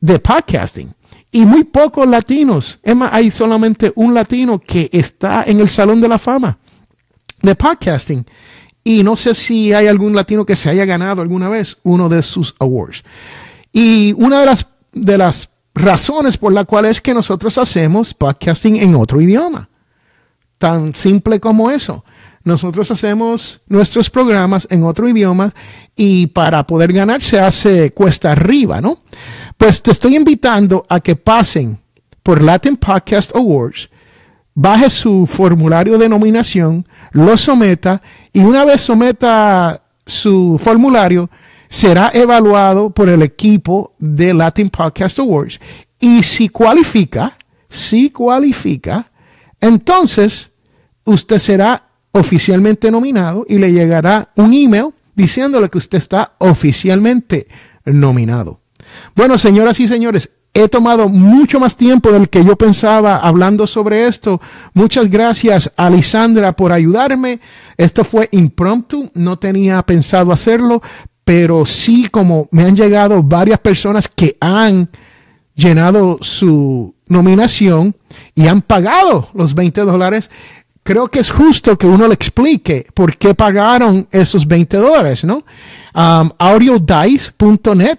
de 0.00 0.18
podcasting 0.18 0.94
y 1.34 1.44
muy 1.44 1.64
pocos 1.64 2.06
latinos. 2.06 2.78
Es 2.80 2.94
más, 2.94 3.12
hay 3.12 3.28
solamente 3.28 3.92
un 3.96 4.14
latino 4.14 4.60
que 4.60 4.88
está 4.92 5.42
en 5.44 5.58
el 5.58 5.68
Salón 5.68 6.00
de 6.00 6.06
la 6.06 6.16
Fama 6.16 6.58
de 7.42 7.56
podcasting. 7.56 8.24
Y 8.84 9.02
no 9.02 9.16
sé 9.16 9.34
si 9.34 9.72
hay 9.72 9.88
algún 9.88 10.14
latino 10.14 10.46
que 10.46 10.54
se 10.54 10.70
haya 10.70 10.84
ganado 10.84 11.22
alguna 11.22 11.48
vez 11.48 11.76
uno 11.82 12.08
de 12.08 12.22
sus 12.22 12.54
awards. 12.60 13.02
Y 13.72 14.12
una 14.12 14.38
de 14.38 14.46
las, 14.46 14.64
de 14.92 15.18
las 15.18 15.48
razones 15.74 16.36
por 16.36 16.52
la 16.52 16.62
cual 16.62 16.84
es 16.84 17.00
que 17.00 17.12
nosotros 17.12 17.58
hacemos 17.58 18.14
podcasting 18.14 18.76
en 18.76 18.94
otro 18.94 19.20
idioma. 19.20 19.68
Tan 20.58 20.94
simple 20.94 21.40
como 21.40 21.68
eso. 21.68 22.04
Nosotros 22.44 22.90
hacemos 22.90 23.60
nuestros 23.66 24.10
programas 24.10 24.68
en 24.70 24.84
otro 24.84 25.08
idioma 25.08 25.54
y 25.96 26.28
para 26.28 26.66
poder 26.66 26.92
ganar 26.92 27.22
se 27.22 27.40
hace 27.40 27.90
cuesta 27.92 28.32
arriba, 28.32 28.80
¿no? 28.80 28.98
Pues 29.56 29.82
te 29.82 29.90
estoy 29.90 30.16
invitando 30.16 30.84
a 30.88 31.00
que 31.00 31.16
pasen 31.16 31.80
por 32.22 32.42
Latin 32.42 32.76
Podcast 32.76 33.34
Awards 33.34 33.88
baje 34.54 34.88
su 34.88 35.26
formulario 35.26 35.98
de 35.98 36.08
nominación, 36.08 36.86
lo 37.12 37.36
someta 37.36 38.00
y 38.32 38.40
una 38.40 38.64
vez 38.64 38.80
someta 38.80 39.82
su 40.06 40.60
formulario, 40.62 41.28
será 41.68 42.10
evaluado 42.14 42.90
por 42.90 43.08
el 43.08 43.22
equipo 43.22 43.94
de 43.98 44.32
Latin 44.32 44.70
Podcast 44.70 45.18
Awards. 45.18 45.58
Y 45.98 46.22
si 46.22 46.48
cualifica, 46.48 47.36
si 47.68 48.10
cualifica, 48.10 49.10
entonces 49.60 50.50
usted 51.04 51.38
será 51.38 51.88
oficialmente 52.14 52.90
nominado 52.90 53.44
y 53.48 53.58
le 53.58 53.72
llegará 53.72 54.30
un 54.36 54.54
email 54.54 54.94
diciéndole 55.14 55.68
que 55.68 55.78
usted 55.78 55.98
está 55.98 56.32
oficialmente 56.38 57.48
nominado. 57.84 58.60
Bueno, 59.14 59.36
señoras 59.36 59.78
y 59.80 59.88
señores, 59.88 60.30
He 60.56 60.68
tomado 60.68 61.08
mucho 61.08 61.58
más 61.58 61.76
tiempo 61.76 62.12
del 62.12 62.28
que 62.28 62.44
yo 62.44 62.56
pensaba 62.56 63.16
hablando 63.16 63.66
sobre 63.66 64.06
esto. 64.06 64.40
Muchas 64.72 65.10
gracias 65.10 65.72
a 65.76 65.90
Lisandra 65.90 66.52
por 66.52 66.70
ayudarme. 66.70 67.40
Esto 67.76 68.04
fue 68.04 68.28
impromptu, 68.30 69.10
no 69.14 69.36
tenía 69.36 69.82
pensado 69.82 70.30
hacerlo, 70.30 70.80
pero 71.24 71.66
sí 71.66 72.06
como 72.08 72.48
me 72.52 72.62
han 72.62 72.76
llegado 72.76 73.20
varias 73.20 73.58
personas 73.58 74.06
que 74.06 74.36
han 74.40 74.90
llenado 75.56 76.18
su 76.20 76.94
nominación 77.08 77.96
y 78.36 78.46
han 78.46 78.62
pagado 78.62 79.30
los 79.34 79.56
20 79.56 79.80
dólares, 79.80 80.30
creo 80.84 81.08
que 81.08 81.18
es 81.18 81.30
justo 81.30 81.76
que 81.76 81.86
uno 81.86 82.06
le 82.06 82.14
explique 82.14 82.86
por 82.94 83.16
qué 83.16 83.34
pagaron 83.34 84.06
esos 84.12 84.46
20 84.46 84.76
dólares, 84.76 85.24
¿no? 85.24 85.44
Um, 85.94 86.30
audiodice.net 86.38 87.98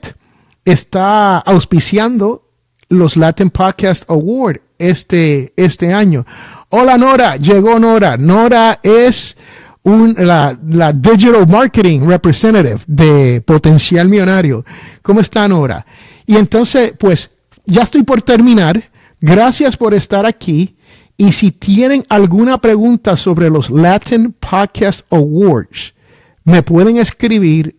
está 0.63 1.39
auspiciando 1.39 2.43
los 2.89 3.17
Latin 3.17 3.49
Podcast 3.49 4.09
Award 4.09 4.61
este, 4.77 5.51
este 5.57 5.91
año. 5.91 6.25
Hola 6.69 6.97
Nora, 6.97 7.37
llegó 7.37 7.79
Nora. 7.79 8.17
Nora 8.17 8.79
es 8.83 9.35
la, 9.83 10.57
la 10.67 10.93
Digital 10.93 11.47
Marketing 11.47 12.01
Representative 12.07 12.79
de 12.85 13.41
Potencial 13.41 14.07
Millonario. 14.07 14.63
¿Cómo 15.01 15.21
está 15.21 15.47
Nora? 15.47 15.85
Y 16.27 16.35
entonces, 16.35 16.93
pues 16.99 17.31
ya 17.65 17.83
estoy 17.83 18.03
por 18.03 18.21
terminar. 18.21 18.91
Gracias 19.19 19.75
por 19.75 19.95
estar 19.95 20.25
aquí. 20.25 20.75
Y 21.17 21.31
si 21.31 21.51
tienen 21.51 22.05
alguna 22.09 22.57
pregunta 22.59 23.15
sobre 23.15 23.49
los 23.49 23.69
Latin 23.69 24.33
Podcast 24.33 25.05
Awards, 25.11 25.93
me 26.43 26.61
pueden 26.61 26.97
escribir 26.97 27.75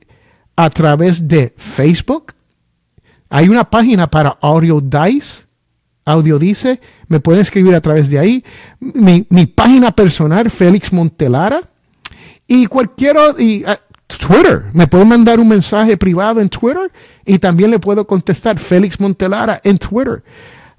a 0.57 0.70
través 0.70 1.29
de 1.29 1.55
Facebook, 1.57 2.33
hay 3.29 3.49
una 3.49 3.68
página 3.68 4.09
para 4.09 4.38
Audio 4.40 4.81
Dice, 4.81 5.44
Audio 6.05 6.38
Dice, 6.38 6.81
me 7.09 7.20
pueden 7.20 7.42
escribir 7.42 7.75
a 7.75 7.81
través 7.81 8.09
de 8.09 8.18
ahí. 8.18 8.44
Mi, 8.79 9.46
página 9.46 9.90
personal, 9.90 10.51
Félix 10.51 10.92
Montelara. 10.92 11.68
Y 12.46 12.66
cualquier 12.66 13.16
uh, 13.16 13.35
Twitter, 14.07 14.66
me 14.72 14.87
pueden 14.87 15.09
mandar 15.09 15.40
un 15.40 15.49
mensaje 15.49 15.96
privado 15.96 16.40
en 16.40 16.49
Twitter 16.49 16.92
y 17.25 17.38
también 17.38 17.72
le 17.72 17.81
puedo 17.81 18.07
contestar 18.07 18.59
Félix 18.61 19.01
Montelara 19.01 19.61
en 19.64 19.79
Twitter. 19.79 20.22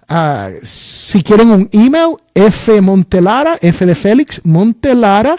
Uh, 0.09 0.59
si 0.63 1.21
quieren 1.21 1.51
un 1.51 1.69
email, 1.71 2.15
F 2.33 2.79
Montelara, 2.81 3.57
F 3.61 3.85
de 3.85 3.95
Félix, 3.95 4.41
Montelara, 4.45 5.35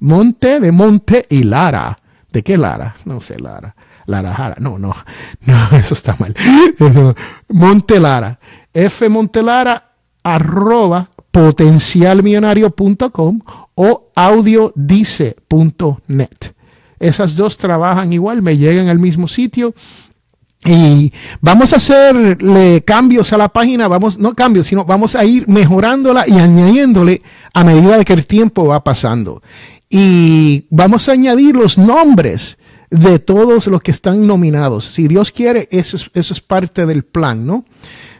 Monte 0.00 0.60
de 0.60 0.72
Monte 0.72 1.26
y 1.30 1.44
Lara. 1.44 1.98
¿De 2.30 2.42
qué 2.42 2.58
Lara? 2.58 2.96
No 3.04 3.20
sé, 3.20 3.38
Lara. 3.38 3.74
Lara 4.06 4.34
Jara. 4.34 4.56
No, 4.58 4.78
no, 4.78 4.94
no, 5.46 5.68
eso 5.76 5.94
está 5.94 6.16
mal. 6.18 6.34
Montelara. 7.48 8.40
F 8.74 9.08
Montelara 9.08 9.92
arroba 10.22 11.08
potencialmillonario.com 11.30 13.40
o 13.74 14.10
audiodice.net. 14.14 16.52
Esas 16.98 17.34
dos 17.34 17.56
trabajan 17.56 18.12
igual, 18.12 18.42
me 18.42 18.56
llegan 18.56 18.88
al 18.88 19.00
mismo 19.00 19.26
sitio. 19.26 19.74
Y 20.64 21.12
vamos 21.40 21.72
a 21.72 21.76
hacerle 21.76 22.82
cambios 22.84 23.32
a 23.32 23.38
la 23.38 23.48
página, 23.48 23.88
vamos, 23.88 24.18
no 24.18 24.34
cambios, 24.34 24.68
sino 24.68 24.84
vamos 24.84 25.16
a 25.16 25.24
ir 25.24 25.48
mejorándola 25.48 26.24
y 26.28 26.38
añadiéndole 26.38 27.20
a 27.52 27.64
medida 27.64 27.98
de 27.98 28.04
que 28.04 28.12
el 28.12 28.26
tiempo 28.26 28.66
va 28.66 28.84
pasando. 28.84 29.42
Y 29.90 30.66
vamos 30.70 31.08
a 31.08 31.12
añadir 31.12 31.56
los 31.56 31.78
nombres 31.78 32.58
de 32.90 33.18
todos 33.18 33.66
los 33.66 33.82
que 33.82 33.90
están 33.90 34.26
nominados. 34.26 34.84
Si 34.84 35.08
Dios 35.08 35.32
quiere, 35.32 35.68
eso 35.72 35.96
es, 35.96 36.10
eso 36.14 36.34
es 36.34 36.40
parte 36.40 36.86
del 36.86 37.02
plan, 37.02 37.44
¿no? 37.44 37.64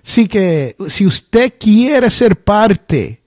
Así 0.04 0.26
que 0.26 0.74
si 0.88 1.06
usted 1.06 1.54
quiere 1.60 2.10
ser 2.10 2.36
parte 2.42 3.20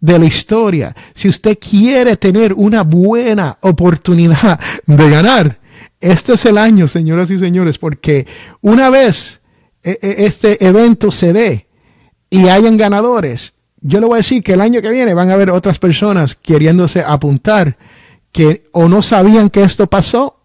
de 0.00 0.18
la 0.18 0.24
historia, 0.24 0.94
si 1.14 1.28
usted 1.28 1.58
quiere 1.58 2.16
tener 2.16 2.52
una 2.52 2.82
buena 2.82 3.58
oportunidad 3.60 4.58
de 4.86 5.10
ganar, 5.10 5.60
este 6.10 6.34
es 6.34 6.44
el 6.44 6.58
año, 6.58 6.88
señoras 6.88 7.30
y 7.30 7.38
señores, 7.38 7.78
porque 7.78 8.26
una 8.60 8.90
vez 8.90 9.40
e, 9.82 9.98
e, 10.02 10.26
este 10.26 10.64
evento 10.64 11.10
se 11.10 11.32
dé 11.32 11.66
y 12.30 12.48
hayan 12.48 12.76
ganadores, 12.76 13.54
yo 13.80 14.00
le 14.00 14.06
voy 14.06 14.14
a 14.14 14.16
decir 14.18 14.42
que 14.42 14.54
el 14.54 14.60
año 14.60 14.82
que 14.82 14.90
viene 14.90 15.14
van 15.14 15.30
a 15.30 15.34
haber 15.34 15.50
otras 15.50 15.78
personas 15.78 16.34
queriéndose 16.34 17.02
apuntar 17.06 17.76
que 18.32 18.64
o 18.72 18.88
no 18.88 19.02
sabían 19.02 19.48
que 19.50 19.62
esto 19.62 19.86
pasó 19.86 20.36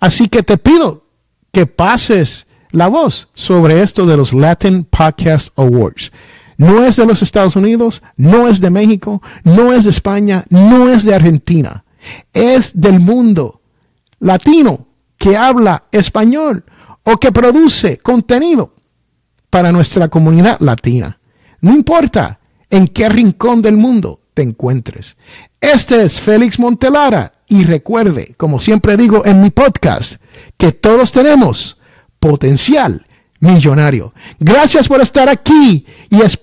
Así 0.00 0.28
que 0.28 0.42
te 0.42 0.56
pido 0.56 1.04
que 1.52 1.66
pases 1.66 2.46
la 2.70 2.88
voz 2.88 3.28
sobre 3.34 3.82
esto 3.82 4.06
de 4.06 4.16
los 4.16 4.32
Latin 4.32 4.84
Podcast 4.84 5.56
Awards. 5.58 6.10
No 6.56 6.84
es 6.84 6.96
de 6.96 7.06
los 7.06 7.22
Estados 7.22 7.54
Unidos, 7.54 8.02
no 8.16 8.48
es 8.48 8.60
de 8.60 8.70
México, 8.70 9.22
no 9.44 9.72
es 9.72 9.84
de 9.84 9.90
España, 9.90 10.44
no 10.48 10.90
es 10.90 11.04
de 11.04 11.14
Argentina. 11.14 11.84
Es 12.32 12.80
del 12.80 12.98
mundo 12.98 13.60
latino 14.20 14.86
que 15.20 15.36
habla 15.36 15.84
español 15.92 16.64
o 17.04 17.18
que 17.18 17.30
produce 17.30 17.98
contenido 17.98 18.74
para 19.50 19.70
nuestra 19.70 20.08
comunidad 20.08 20.58
latina. 20.60 21.20
No 21.60 21.74
importa 21.74 22.40
en 22.70 22.88
qué 22.88 23.10
rincón 23.10 23.60
del 23.60 23.76
mundo 23.76 24.22
te 24.32 24.40
encuentres. 24.40 25.18
Este 25.60 26.02
es 26.04 26.18
Félix 26.18 26.58
Montelara 26.58 27.34
y 27.48 27.64
recuerde, 27.64 28.34
como 28.38 28.60
siempre 28.60 28.96
digo 28.96 29.26
en 29.26 29.42
mi 29.42 29.50
podcast, 29.50 30.22
que 30.56 30.72
todos 30.72 31.12
tenemos 31.12 31.78
potencial 32.18 33.06
millonario. 33.40 34.14
Gracias 34.38 34.88
por 34.88 35.02
estar 35.02 35.28
aquí 35.28 35.84
y 36.08 36.22
espero 36.22 36.38